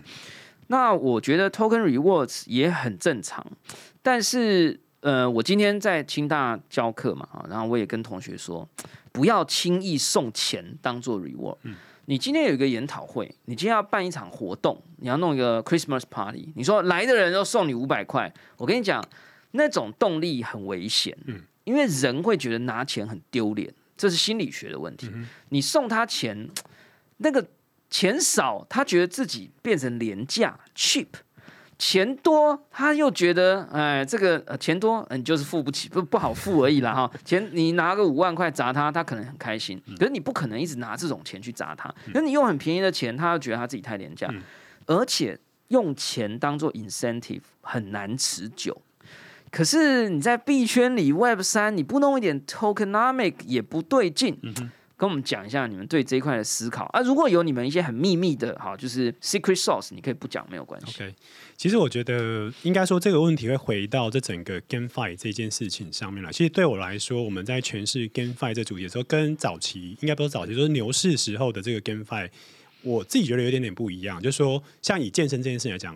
[0.68, 3.46] 那我觉得 token rewards 也很正常，
[4.02, 4.82] 但是。
[5.02, 8.68] 呃，我今天在清大教课嘛，啊，然后我也跟同学说，
[9.12, 11.58] 不要轻易送钱当做 reward。
[11.64, 11.76] 嗯
[12.10, 19.06] 你今天有一个研讨会，你今天要办一场活动，你要弄一个 Christmas party，你说来的人都送你五百块，我跟你讲，
[19.52, 25.12] 那种动力很危险，嗯，因为人会觉得拿钱很丢脸，这是心理学的问题。
[25.50, 26.50] 你送他钱，
[27.18, 27.46] 那个
[27.90, 31.08] 钱少，他觉得自己变成廉价 cheap。
[31.80, 37.12] 钱多，他又觉得，哎，这个呃钱多，嗯，就是付不起，不不好付而已啦哈。
[37.24, 41.94] 钱你拿个五万块砸他，他可能很开心，可是你不可能一直拿这种钱去砸他。
[42.14, 44.28] 那你用很便宜的钱，他又觉得他自己太廉价，
[44.88, 45.38] 而且
[45.68, 48.82] 用钱当做 incentive 很难持久。
[49.52, 54.38] 可是你在币圈里 Web 三，你不弄一点 tokenomic 也不对劲。
[54.98, 57.00] 跟我们讲一下你们对这一块的思考啊！
[57.02, 61.04] 如果有你们一些很秘密的，哈，就是 secret source，你可以不讲没有关系。
[61.04, 61.14] OK，
[61.56, 66.32] 其实我觉得应该说这个问题会回到这整个 GameFi 这件事情上面来。
[66.32, 72.30] 其实对我来说，我们在诠释 GameFi 这主题的时候，跟早期应该不是早期，就是牛市时候的这个 GameFi，
[72.82, 74.20] 我自己觉得有点点不一样。
[74.20, 75.96] 就是说，像以健身这件事情来讲。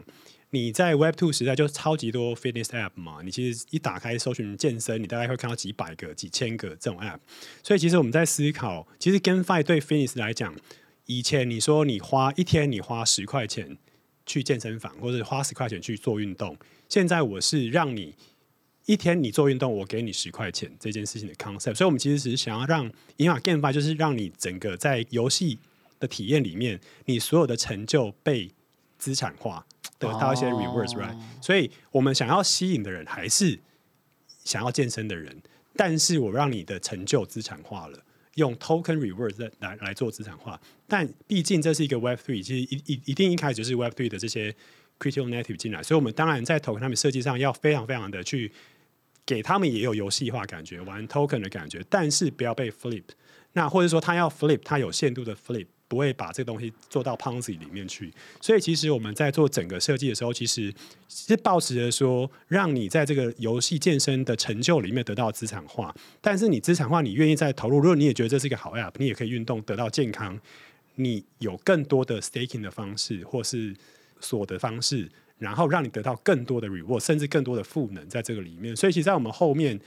[0.52, 7.20] 你在 Web Two 时代就超级多 fitness app 嘛，你其实一打开搜寻健身，你大概会看到几百个、几千个这种 app。
[7.64, 10.56] 所以其实我们在思考，其实 GameFi 对 fitness 来讲，
[11.06, 13.78] 以前你说你花一天你花十块钱
[14.26, 18.16] 去健身房，或者花十块钱去做运动，现在我是让你
[18.86, 21.76] 一天你做运动，我给你十块钱这件事情的 concept。
[21.76, 25.60] 所以我们其实只是想要让，因为 GameFi 就是让你整个在游戏。
[26.02, 28.50] 的体验里面，你所有的成就被
[28.98, 29.68] 资产化，
[30.02, 33.58] 得到一些 rewards，right？、所以我们想要吸引的人还是
[34.44, 35.42] 想要健身的人，
[35.76, 37.98] 但是我让你的成就资产化了。
[38.36, 44.56] 用 token rewards 来来来做资产化，但毕竟这是一个 Web three，其实一一一定一开始就是 Web three 的这些
[44.98, 48.50] critical native 进来，所以我们当然在 token 他们设计上要非常非常的去
[49.26, 53.04] 给他们也有游戏化感觉，玩 token 的感觉，但是不要被 flip。
[53.52, 58.10] 那或者说他要 flip，他有限度的 flip，不会把这个东西做到 Ponzi 里面去。
[58.40, 60.74] 所以其实我们在做整个设计的时候，其实
[61.10, 70.40] 是抱持着说，让你在这个游戏健身的成就里面得到资产化，但是你资产化，你愿意再投入，如果你也觉得这是一个好 app，你也可以运动得到健康，
[70.96, 73.76] 你有更多的 staking 的方式或是
[74.22, 78.74] 锁的方式，然后让你得到更多的 reward，甚至更多的赋能在这个里面。
[78.74, 79.78] 所以其实，在我们后面。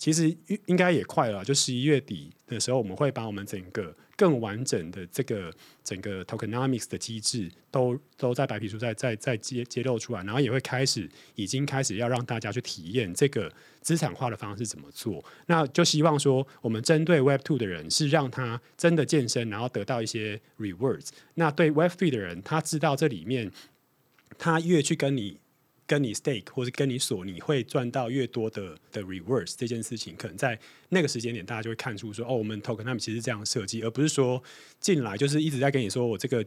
[0.00, 0.32] 其实
[0.66, 5.54] 应该也快了，就十一月底的时候，我们会把我们整个更完整的这个
[5.84, 13.50] 整个 tokenomics 的机制都都在白皮书在在在揭揭露出来，然后也会开始已经开始要让大家去体验这个
[13.80, 15.24] 资产化的方式怎么做。
[15.46, 21.10] 那就希望说，我们针对 Web Two 的人是让他真的健身，然后得到一些 rewards。
[21.34, 23.52] 那对 Web Three 的人，他知道这里面
[24.36, 25.38] 他越去跟你。
[25.88, 30.56] 跟你 stake 或者跟你锁，你会赚到越多的的 rewards 这件事情，可能在
[30.90, 34.40] 那个时间点，大家就会看出说，哦，我们 token 他们其实这样设计，而不是说
[34.78, 36.44] 进来就是一直在跟你说，我这个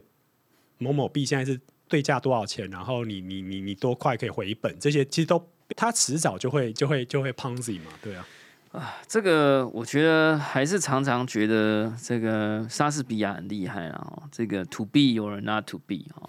[0.78, 5.44] 某某币现在是对价多少钱，然后你你你你多快可以回本，这些其实都
[5.76, 8.26] 它迟早就会就会就会 ponzi 嘛，对啊。
[8.72, 16.24] 啊，这个我觉得还是常常觉得这个莎士比亚很厉害啊，这个 to be or not to be 啊，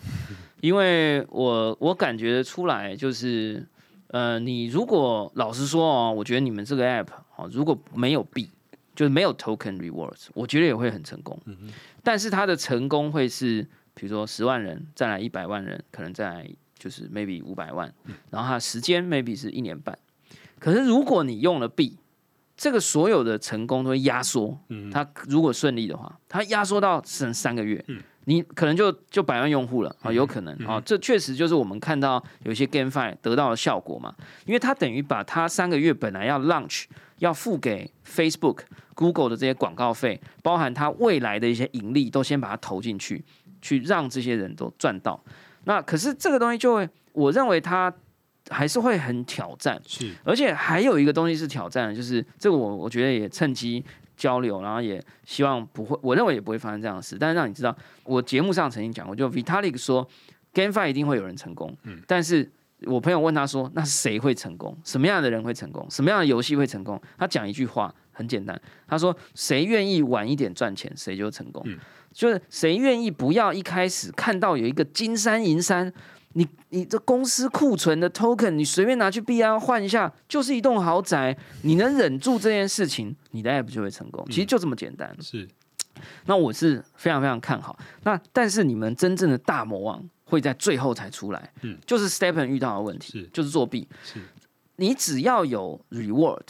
[0.64, 3.68] 因为我我感觉得出来，就是
[4.08, 8.50] 呃，你如果老实说哦，我觉得你们这个 app 啊，如果没有币，
[8.96, 11.38] 就是没有 token rewards，我觉得也会很成功。
[11.48, 11.70] 嗯
[12.02, 13.62] 但是它的成功会是，
[13.94, 16.50] 比如说十万人再来一百万人，可能再来
[16.80, 17.94] 就是 maybe 五百万，
[18.30, 19.98] 然后它时间 maybe 是一年半。
[20.60, 21.98] 可是如果你用了币，
[22.56, 24.58] 这个所有的成功都会压缩，
[24.94, 27.84] 它如果顺利的话，它压缩到剩三个月，
[28.26, 34.14] 你可能就就百万用户了啊，有可能啊，这确实就是我们看到有些 GameFi 得到的效果嘛，
[34.46, 36.86] 因为它等于把它三个月本来要 launch
[37.20, 38.60] 要付给 Facebook、
[38.94, 43.24] Google 的这些广告费，包含它未来的一些盈利，都先把它投进去，
[43.62, 45.24] 去让这些人都赚到。
[45.66, 47.94] 那可是这个东西就会，我认为它。
[48.50, 53.82] 还是会很挑战，是，而且还有一个东西是挑战的，就是这个我我觉得也趁机
[54.24, 57.18] 交流，然后也希望不会，我认为也不会发生这样的事。
[57.20, 60.08] 但是让你知道，我节目上曾经讲过，就 Vitalik 说
[60.54, 62.50] ，GameFi 一定会有人成功，嗯，但是
[62.86, 64.78] 我朋友问他说，那谁会成功？
[64.86, 65.86] 什么样的人会成功？
[65.90, 66.98] 什么样的游戏会成功？
[67.18, 68.58] 他讲一句话很简单，
[68.88, 71.62] 他说，谁愿意晚一点赚钱，谁就成功，
[72.14, 75.92] 就是谁愿意不要一开始看到有一个金山银山。
[76.36, 81.38] 你你这公司库存的 token，你随便拿去币安换一下，就是一栋豪宅。
[81.62, 84.26] 你能忍住这件事情，你的 app 就会成功。
[84.32, 85.16] 其实就这么简单。
[85.22, 85.48] 是。
[86.26, 87.78] 那我是非常非常看好。
[88.04, 91.54] 那但是你们真正的大魔王会在最后才出来。
[91.62, 91.78] 嗯。
[91.86, 93.88] 就是 Stephen 遇到的问题，就是作弊。
[94.04, 94.20] 是。
[94.78, 96.42] 你只要有 reward，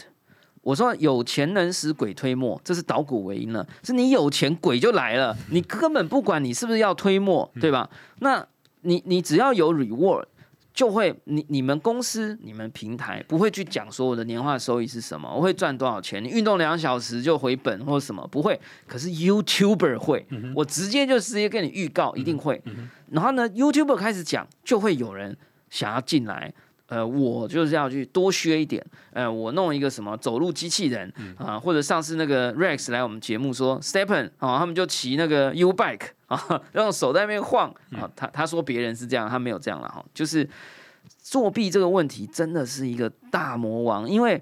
[0.61, 3.67] 我说有钱能使鬼推磨，这是捣鼓为因了。
[3.83, 5.37] 是你有钱，鬼就来了。
[5.51, 7.89] 你根本不管你是不是要推磨，对吧？
[8.19, 8.47] 那。
[8.83, 10.25] 你你只要有 reward，
[10.73, 16.23] 就会你你们公司你们平台不会去讲说我的年化收益是什么，我会赚多少钱？
[16.23, 18.59] 你运动两小时就回本或者什么不会？
[18.87, 20.25] 可是 YouTuber 会，
[20.55, 22.61] 我直接就直接跟你预告一定会。
[23.11, 25.37] 然后呢，YouTuber 开始讲，就会有人
[25.69, 26.53] 想要进来。
[26.93, 28.85] 呃，我就是要去多削一点。
[29.13, 36.39] 呃，我弄一个什么走路机器人啊，或者上次那个 Rex 来我们节目说 Stephen 啊，他们就骑那个 U bike 啊，
[36.75, 38.07] 用手在那边晃啊。
[38.15, 40.05] 他他说别人是这样，他没有这样了哈。
[40.13, 40.47] 就是
[41.17, 44.07] 作弊这个问题真的是一个大魔王。
[44.07, 44.39] 因为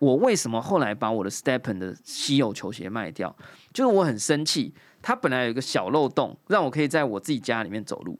[0.00, 3.34] 我为什么后来把我的 Stephen 的稀有球鞋卖掉？
[3.72, 8.18] 就是我很生气，他本来有一个小漏洞，让我可以在我自己家里面走路。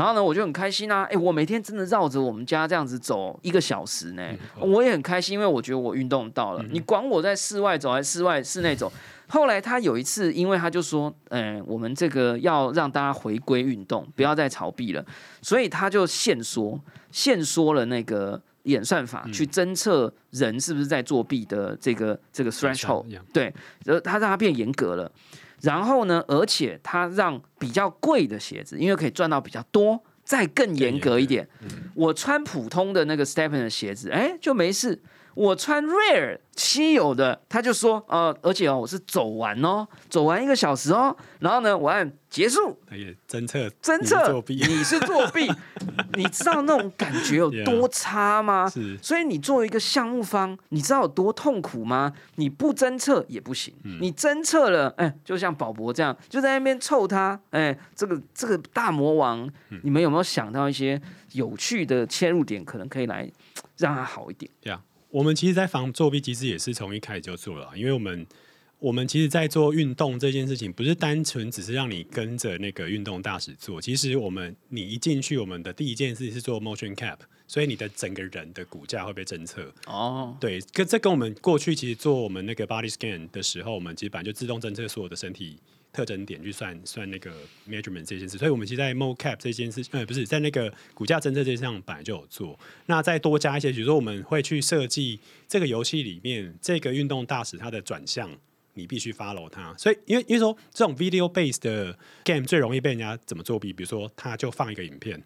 [0.00, 1.02] 然后呢，我就很开心啊！
[1.10, 4.22] 哎，我每天真的绕着我们家这样子走一个小时呢，
[4.58, 6.64] 我也很开心，因为我觉得我运动到了。
[6.70, 8.90] 你管我在室外走还是室外室内走？
[9.28, 15.04] 后来他有一次，因为他就说，嗯，我们这个要让大家回归运动，不要再逃避了，
[15.42, 16.80] 所以他就限缩
[17.12, 23.52] 限缩了那个演算法，去侦测人是不是在作弊的这个这个 threshold，对，
[23.84, 25.12] 然后他让他变严格了。
[25.62, 26.24] 然后呢？
[26.28, 31.48] 而且他让比较贵的鞋子，因为可以赚到比较多，再更严格一点。
[31.94, 35.02] 我穿普通的那个 Stephen 的鞋子，哎，就没事。
[35.34, 42.78] 我穿 rare 稀有的，他就说，呃，而且哦，我是走完哦，走完一个小时哦，然后呢，我按结束。
[42.86, 45.50] 他也侦测你侦测作弊，你是作弊，
[46.14, 48.68] 你知道那种感觉有多差吗？
[48.68, 48.98] 是。
[49.00, 52.12] 所以你作为一个项目方，你知道有多痛苦吗？
[52.34, 53.98] 你不侦测也不行，嗯。
[54.00, 59.80] 你侦测了，哎，就像宝博这样，就在那边凑他，哎，这个这个大魔王，嗯。
[59.82, 61.00] 你们有没有想到一些
[61.32, 63.30] 有趣的切入点，可能可以来
[63.78, 64.50] 让他好一点？
[64.64, 64.78] 呀
[65.10, 68.26] 我们其实，在防作弊机制也是从一开始就做了啊，因为我们
[68.78, 73.80] 我们其实，在做运动这件事情，不是单纯只是让你跟着那个运动大使做。
[73.80, 79.72] 其实我们你一进去，我们的第一件事是做 motion cap，所以你的整个人的骨架会被侦测。
[79.86, 85.58] 哦，对，跟这跟我们过去其实做我们那个 body scan 的时候，我们其实本来就自动侦测所有的身体
[85.92, 87.32] 特征点去算算那个
[87.68, 92.58] measurement 这件事，所以我们其实，在 mo cap 这件事，呃，不是在那个股价侦测这件事上本来就有做。
[92.86, 98.30] 那再多加一些，比如说我们会去设计这个游戏里面这个运动大使他的转向。
[98.74, 105.20] 你必须 follow 他，所以因为因为说这种 video base 的 game 最容易被人家怎么作弊，比如说他就放一个影片，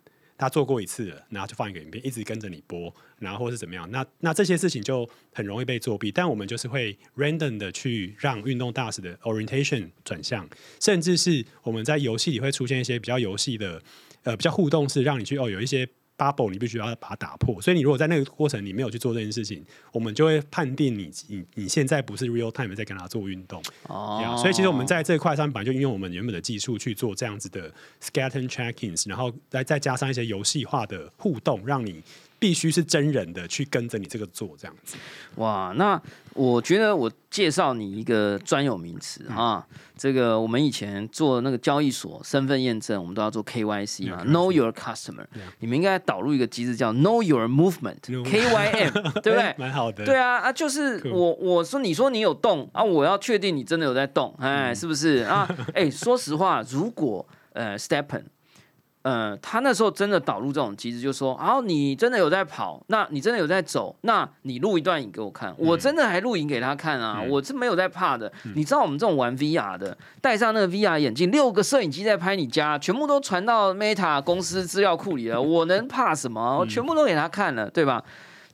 [0.45, 6.13] 他做过一次了，然后就放一个影片，一直跟着你播，然后或是怎么样，那那这些事情就很容易被作弊。
[6.13, 10.47] 但我们就是会 random 的去让运动大使的 orientation 转向，
[10.81, 13.83] 甚至是我们在游戏里会出现一些比较游戏的
[14.25, 17.61] 呃比较互动式，让你去哦有一些 bubble 你必须要把它打破。
[17.61, 23.63] 所以你如果在那个过程你没有去做这件事情，我们就会判定你你你现在不是 real time 在跟他做运动。
[23.89, 32.03] 哦所以其实我们在这一块上本来就运用我们原本的技术去做这样子的 scattering checkings，然后再再加上一些游戏化的互动，让你
[32.45, 34.99] 必须是真人的去跟着你这个做这样子。
[35.37, 35.99] 哇，那
[36.35, 39.67] 我觉得我介绍你一个专有名词嗯啊，
[39.97, 45.25] 这个我们以前做那个交易所身份验证，我们都要做 KYC 嘛，Know Your Customer，
[45.61, 48.93] 你们应该导入一个机制叫 Know Your Movement，KYM，
[49.23, 49.55] 对不对？
[49.57, 50.05] 蛮好的。
[50.05, 55.49] 对啊，啊，就是我我说你说你有动啊，我要确定你真的有在动，哎，嗯是不是啊？
[55.73, 58.25] 哎，说实话，如果呃 Stepen。
[59.05, 68.33] 呃，他那时候真的导入这种机制，就说，然后你真的有在跑，那你真的有在走，那你录一段影给我看，我真的还录影给他看啊，嗯我是没有在怕的。
[68.55, 76.59] 你知道我们这种玩 VR 的，戴上那个 VR 眼镜，六个摄影机在拍你家，全部都传到 Meta 公司资料库里了，我能怕什么？
[76.61, 78.03] 我全部都给他看了，对吧？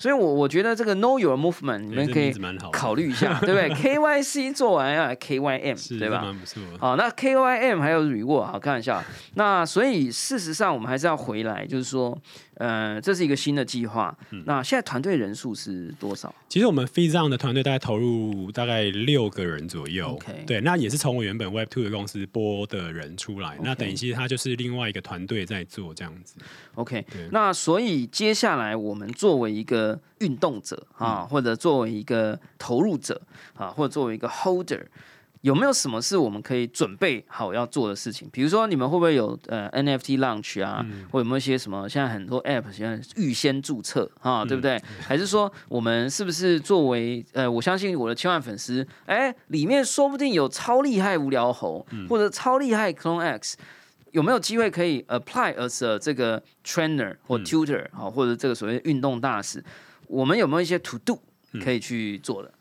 [0.00, 2.32] 所以我，我觉得这个 Know Your Movement 你们可以
[2.72, 6.34] 考虑一下， 对不对？KYC 做完要来 KYM，对吧？
[6.78, 9.04] 好，那 KYM 还有 reward，好看一下。
[9.34, 12.16] 那所以事实上，我们还是要回来，就是说，
[12.60, 14.14] 呃，这是一个新的计划。
[14.30, 14.44] 嗯。
[14.46, 16.32] 那现在团队人数是多少？
[16.46, 20.08] 其实我们 f e e z o n 的团队大概投入大概六个人左右。
[20.08, 23.58] OK 对，那也是从我原本 Web Two 的公司拨的人出来。
[23.62, 26.34] 那等于其实他就是另外一个团队在做这样子。
[26.74, 33.20] OK，那所以接下来我们作为一个运动者啊，或者作为一个投入者
[33.54, 34.82] 啊，或者作为一个 holder，
[35.42, 38.28] 有没有什么是我们可以准备好要做的事情？
[38.30, 41.88] 比如说，你们会不会有呃 NFT launch 啊，或有没有一些什么？
[41.88, 44.82] 现在很多 app 现在预先注册啊，对不对？
[45.00, 53.56] 还是说我们是不是作为呃，我相信我的千万粉丝，哎，里面说不定有超厉害无聊猴，或者超厉害 Clone X。
[54.12, 59.62] 有没有机会可以 apply as a 这个 trainer 或 tutor 好、或者这个所谓运动大使？
[60.08, 61.16] 我们有没有一些 to do
[61.62, 62.52] 可以去做的？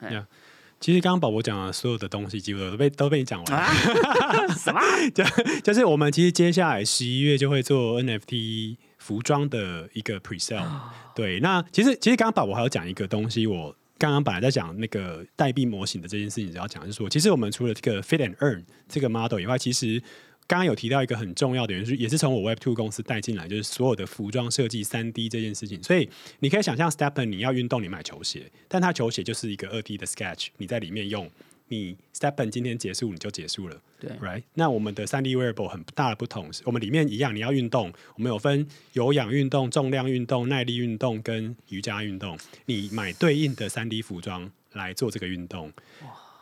[0.80, 3.58] 其实刚刚宝宝讲的所有的东西，几乎都被都被你讲完了。
[3.58, 4.80] 啊， 什么？
[5.14, 5.24] 就
[5.62, 10.66] 就是我们其实接下来十一月就会做 NFT 服装的一个 pre sale。
[11.14, 20.02] 对，那其实其实刚刚宝宝还要讲一个东西，我刚刚本来在讲那个代币模型的这件事情，只要讲是说，其实我们除了这个 fit and earn 这个 model 以外，其实
[20.50, 25.82] 刚刚有提到一个很重要的元素，也是从我 Web Two 公司带进来，就是所有的服装设计三 D 这件事情。
[25.84, 31.30] 所以你可以想象 Stepen 你要运动，你买球鞋，但它球鞋就是一个二 D 的 sketch，你在里面用。
[31.72, 34.42] 你 Stepen 今天结束你就结束了，对，right？
[34.56, 42.36] 那我们的三 D wearable 很大的不同是，我们里面一样，你要运动，我们有分有氧运动、重量运动、耐力运动跟瑜伽运动，
[42.66, 45.72] 你买对应的三 D 服装来做这个运动。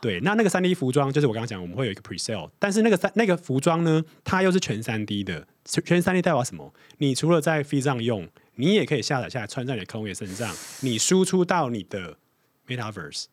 [0.00, 6.72] 对，那那个三 D 服装就是我刚刚讲，我们会有一个 pre sale，但是那个三那个服装呢，它又是全三 D 的，全三 D 代表什么？
[6.98, 12.16] 你除了在 f e 上用，你也可以下载下来穿在你的 n 身上，你输出到你的
[12.68, 13.24] Metaverse，、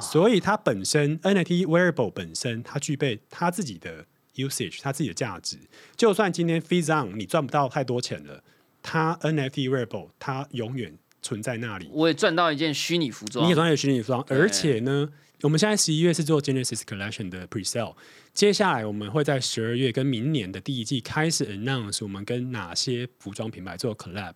[0.00, 4.04] 所以它本身 NFT wearable 本身它具备它自己的
[4.34, 5.56] usage，它自己的价值。
[5.96, 8.42] 就算今天 f e on 你赚不到太多钱了，
[8.82, 11.88] 它 NFT wearable 它永远存在那里。
[11.92, 15.08] 我也赚到一件虚拟服装，你也赚到虚拟服装，而且呢，
[15.42, 17.94] 我们现在十一月是做 Genesis Collection 的 Pre Sale，
[18.34, 24.34] 接下来我们会在十二月跟明年的第一季开始 announce 我们跟哪些服装品牌做 collab，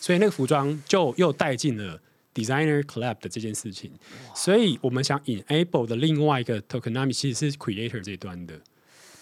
[0.00, 2.00] 所以那个服装就又带进了
[2.34, 3.92] designer collab 的这件事情，
[4.34, 8.60] 所以我们想 enable 的另外一个 tokenomics 其实是 creator 这一端的。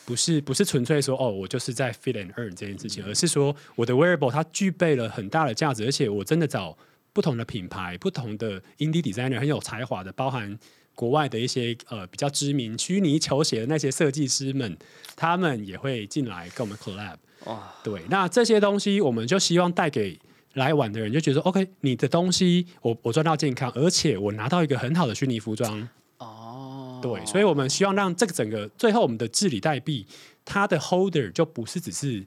[0.07, 6.79] 不是不是纯粹说哦，我就是在 fit and earn 这件事情，而是说我的 wearable 它具备了很大的价值，而且我真的找
[7.13, 10.59] 不同的品牌、不同的 indie designer 很有才华的，包含
[10.99, 14.77] 国外的一些呃比较知名虚拟球鞋的那些设计师们，
[15.15, 17.15] 他们也会进来跟我们 collab。
[17.45, 20.19] 哇，对，那这些东西我们就希望带给
[20.55, 25.89] 来玩的人，就觉得 OK，你的东西我我赚到健康，而且我拿到一个很好的虚拟服装。
[26.19, 30.05] 哦，对，所以我们希望让这个整个最后我们的治理代币，
[30.45, 32.27] 它的 holder 就不是只是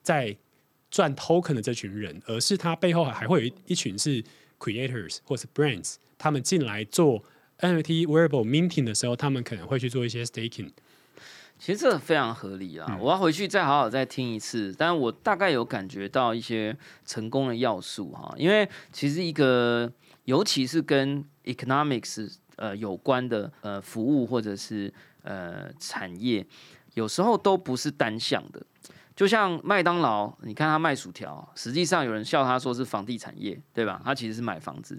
[0.00, 0.36] 在
[0.92, 4.22] 赚 token 的这群人，而是它背后还会有一一群是
[4.60, 7.24] creators 或是 brands，他们进来做
[7.62, 10.70] NFT wearable minting 的时候，他们可能会去做一些 staking。
[11.58, 12.98] 其实这个非常合理啊！
[13.00, 19.90] 我要回去再好好再听一次，但是我大概有感觉到一些成功的要素哈，因为其实一个
[20.24, 24.92] 尤其是跟 economics 呃有关的呃服务或者是
[25.22, 26.44] 呃产业，
[26.94, 28.60] 有时候都不是单向的。
[29.14, 34.00] 就像麦当劳，你看他卖薯条，实际上有人笑他说是房地产业，对吧？
[34.02, 34.98] 他其实是买房子。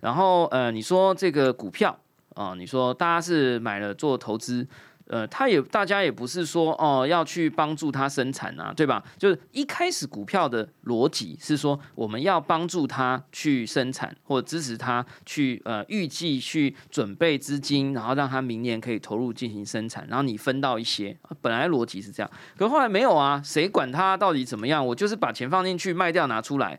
[0.00, 1.98] 然后呃，你说这个股票
[2.34, 4.66] 啊、你说大家是买了做投资，
[5.08, 9.02] 呃，他也大家也不是说哦要去帮助他生产啊，对吧？
[9.18, 24.86] 就是一开始股票的逻辑是说我们要帮助他去生产，或者支持他去呃预计去准备资金，然后让他明年可以投入进行生产，然后你分到一些，本来逻辑是这样，可后来没有啊，谁管他到底怎么样？
[24.86, 26.78] 我就是把钱放进去卖掉拿出来。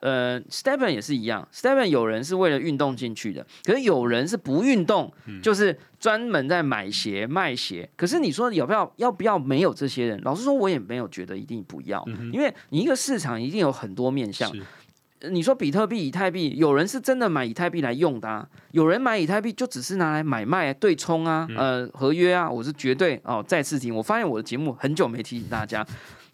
[0.00, 7.88] 呃 s t e p e n 也是一样 s t e p e n 有人是为了运动进去的，可是有人是不运动，就是专门在买鞋卖鞋。
[7.96, 10.20] 可是你说有不要要不要没有这些人？
[10.22, 14.50] 老实说，我也没有觉得一定不要，因为你一个市场一定有很多面向。
[15.32, 23.44] 你说比特币、以太币，有人是真的买以太币来用的、啊，有人买以太币就只是拿来买卖、对冲啊，呃，合约啊，我是绝对哦。
[23.44, 25.84] 再次提，我发现我的节目很久没提醒大家，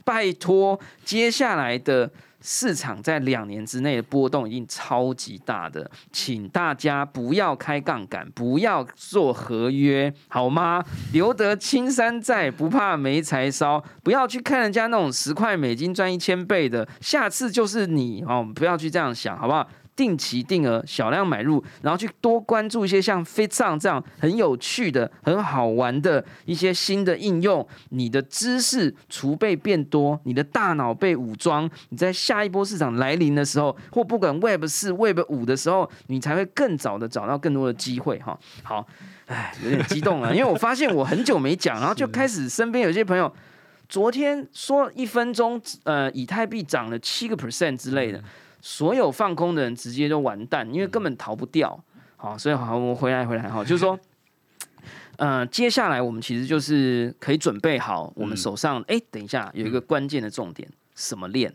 [0.05, 2.11] 拜托，接下来的
[2.47, 10.85] 市场在两年之内的波动已经超级大的，请大家不要开杠杆，不要做合约，好吗？
[11.15, 13.83] 留得青山在，不怕没柴烧。
[14.03, 18.47] 不要去看人家那种十块美金赚一千倍的，下次就是你哦！
[18.55, 19.67] 不要去这样想，好不好？
[19.97, 27.67] 定期定额小量买入，然后去多关注一些像 Fit 上这样很有趣的、很好玩的一些新的应用。
[27.91, 38.39] 你的知识储备变多，你的大脑被武装，你在下一波市场来临的时候，或不管 Web 四、Web 五的时候，你才会更早的找到更多的机会哈。
[38.63, 38.87] 好，
[39.27, 43.33] 哎，有点激动了，因为我发现我很久没讲，然后就开始身边有些朋友。
[43.87, 48.21] 昨天说一分钟，呃，以太币涨了七个 percent 之类的，
[48.67, 51.79] 所有放空的人直接就完蛋，因为根本逃不掉。
[52.17, 54.01] 好，所以好，我们回来回来哈，就是说，
[55.19, 61.53] 呃，接下来我们其实就是可以准备好我们手上，哎、等一下有一个关键的重点，什么链？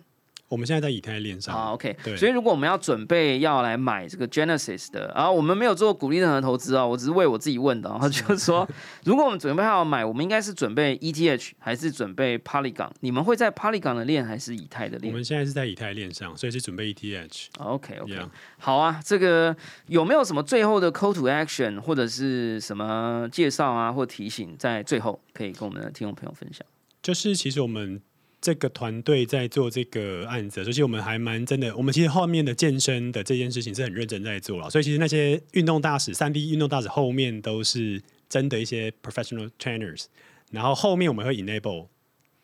[0.50, 1.96] 我们现在在以太链上，好，OK。
[2.04, 8.68] 对所以如果我们要准备要来买这个 Genesis 的，然后我们没有做鼓励任何投资啊，我只是为我自己问的啊， 就是说，
[9.06, 12.90] 如果我们准备要买，我们应该是准备 ETH 还是准备 Polygon？
[13.02, 17.46] 你们会在 Polygon 的链还是以太的链我们现在是在以太链上，所以是准备 ETH。
[17.60, 18.20] ？OK OK，
[18.58, 26.66] 好啊，这个有没有什么最后的 call to action 或者是什么介绍啊或提醒，在最后可以跟我们的听众朋友分享？
[27.02, 28.02] 就是其实我们
[28.42, 40.06] 这个团队在做这个案子，而且我们还蛮真的，我们其实后面的健身的这件事情是很认真在做了，所以其实那些运动大使、三 D 运动大使后面都是真的一些 professional trainers，
[40.52, 41.88] 然后后面我们会 enable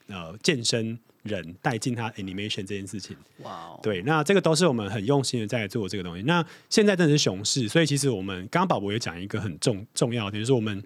[0.08, 3.16] 呃健身人带进他 animation 这件事情。
[3.38, 6.22] 哇哦，对，那这个都是我们很用心的在做这个东西。
[6.22, 10.82] 那现在真的是熊市，所以其实我们刚刚宝宝也讲一个很重重要的，就是我们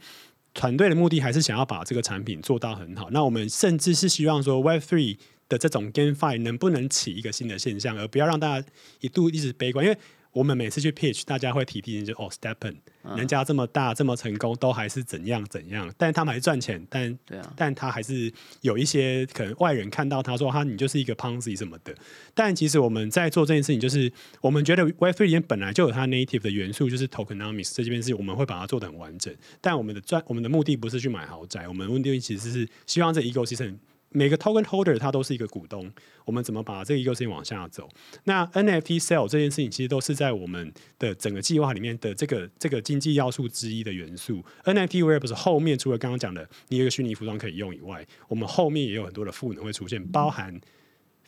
[0.55, 3.09] 团队的目的还是想要把这个产品做到很好。
[3.11, 8.67] 那我们甚至是希望说 Web Three 的这种 GameFi 能不能起一个新的现象，而不要让大家
[9.01, 9.99] 一度一直悲观，因为。
[10.33, 12.77] 我们每次去 pitch，大家会提提就哦，Stepen，
[13.17, 21.93] 人家这么大这么成功，都还是怎样怎样，但他们还是赚钱，但对啊，但他还是有一些可能外人看到他说他你就是一个 Ponzi 什么的，
[22.33, 33.75] 但其实我们在做这件事情，就是我们觉得 Web 3里面本来就有它 native 的元素，就是 tokenomics 这边是我们会把它做的很完整，但我们的赚我们的目的不是去买豪宅，我们的目的其实是希望这 ecosystem
[34.11, 35.91] 每个 token holder 它都是一个股东，
[36.25, 37.89] 我们怎么把这个 ecosystem 往下走？
[38.25, 44.43] 那 NFT sale 这件事情其实都是在我们的整个计划里面的这个这个经济要素之一的元素。
[44.65, 50.61] NFT wearables 后面除了刚刚讲的你有一个虚拟服装可以用以外，我们后面也有很多的赋能会出现，包含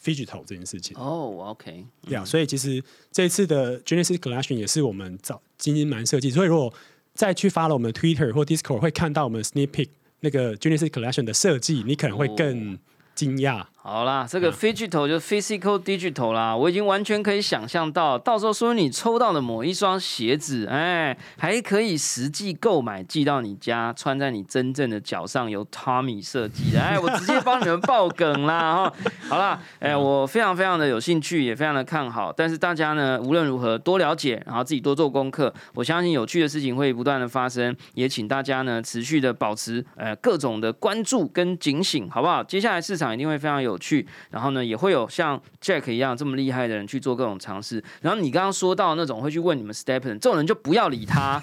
[0.02, 0.96] Digital 这件事情。
[0.98, 6.30] 哦，OK，对啊，所以其实这一次的 Genesis Collection 也是我们早精英蛮设计。
[6.30, 6.74] 所以如果
[7.14, 9.90] 再去发了我们的 Twitter 或 Discord，会看到我们 Sneak Peek
[10.22, 12.78] 那个 Genesis Collection 的设计，你可能会更
[13.14, 13.64] 惊讶。
[13.84, 28.92] 好啦，这个 digital 就是 physical digital 啦，我已经完全可以想象到，到时候说你抽到的某一双鞋子，哎，还可以实际购买寄到你家，穿在你真正的脚上，由 Tommy 设计的，哎，我直接帮你们爆梗啦 哈。
[29.28, 42.44] 好啦，哎，我非常非常的有兴趣，也非常的看好，但是大家呢，无论如何多了解，然后自己多做功课，我相信有趣的事情会不断的发生，也请大家呢持续的保持呃各种的关注跟警醒，好不好？
[42.44, 47.82] 接下来市场一定会非常有有趣，然后呢，也会有像 Jack 一样这么厉害的人去做各种尝试。
[48.02, 51.42] 然后你刚刚说到那种会去问你们 Stephen 这种人，就不要理他。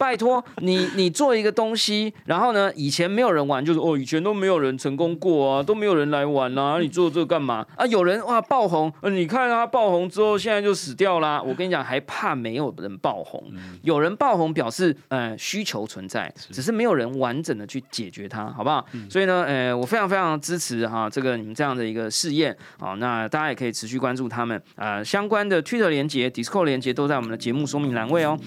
[0.00, 7.84] 拜托你，你做一个东西，然后呢，以前没有人玩，就是哦，以前都没有人成功过啊，都没有人来玩啊，你做这个干嘛啊？
[7.84, 11.42] 有人哇爆红，呃，你看他爆红之后，现在就死掉啦。
[11.42, 13.44] 我跟你讲，还怕没有人爆红？
[13.82, 18.82] 有人爆红表示，呃，需求存在，只是没有人完整的去解决它，好不好？
[19.10, 28.38] 所以呢，呃，我非常非常支持哈，这个你们这样的一个试验，好，那大家也可以持续关注他们，呃，相关的 Twitter 连接、Discord 连接都在我们的节目说明栏位哦。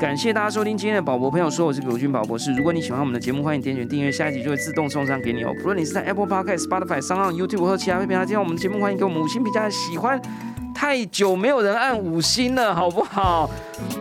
[0.00, 2.52] 感谢大家收听今天的宝博朋友说，我是刘军宝博士。
[2.54, 5.52] 如果你喜欢我们的节目，欢迎点选订阅，下一集就会自动送上给你哦。
[5.60, 9.68] 不论你是在 Apple Podcast、Spotify、上岸 YouTube 或其他平台听到我们的节目，欢迎给我们五星评价。
[9.68, 10.20] 喜欢
[10.74, 13.50] 太久没有人按五星了，好不好？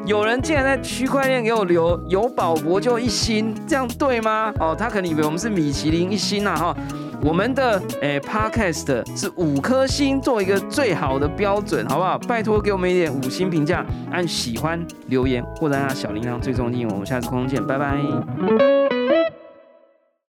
[0.05, 4.53] 有人竟然在区块链给我留有宝博就一星，这样对吗？
[4.59, 6.77] 哦，他可能以为我们是米其林一星啊哈。
[7.25, 12.19] 我们的诶 Podcast 是五颗星，做一个最好的标准，好不好？
[12.19, 16.87] 拜托给我们一点五星评价，按喜欢留言或者按小铃铛最终订阅。
[16.87, 19.04] 我们下次空中见，拜拜。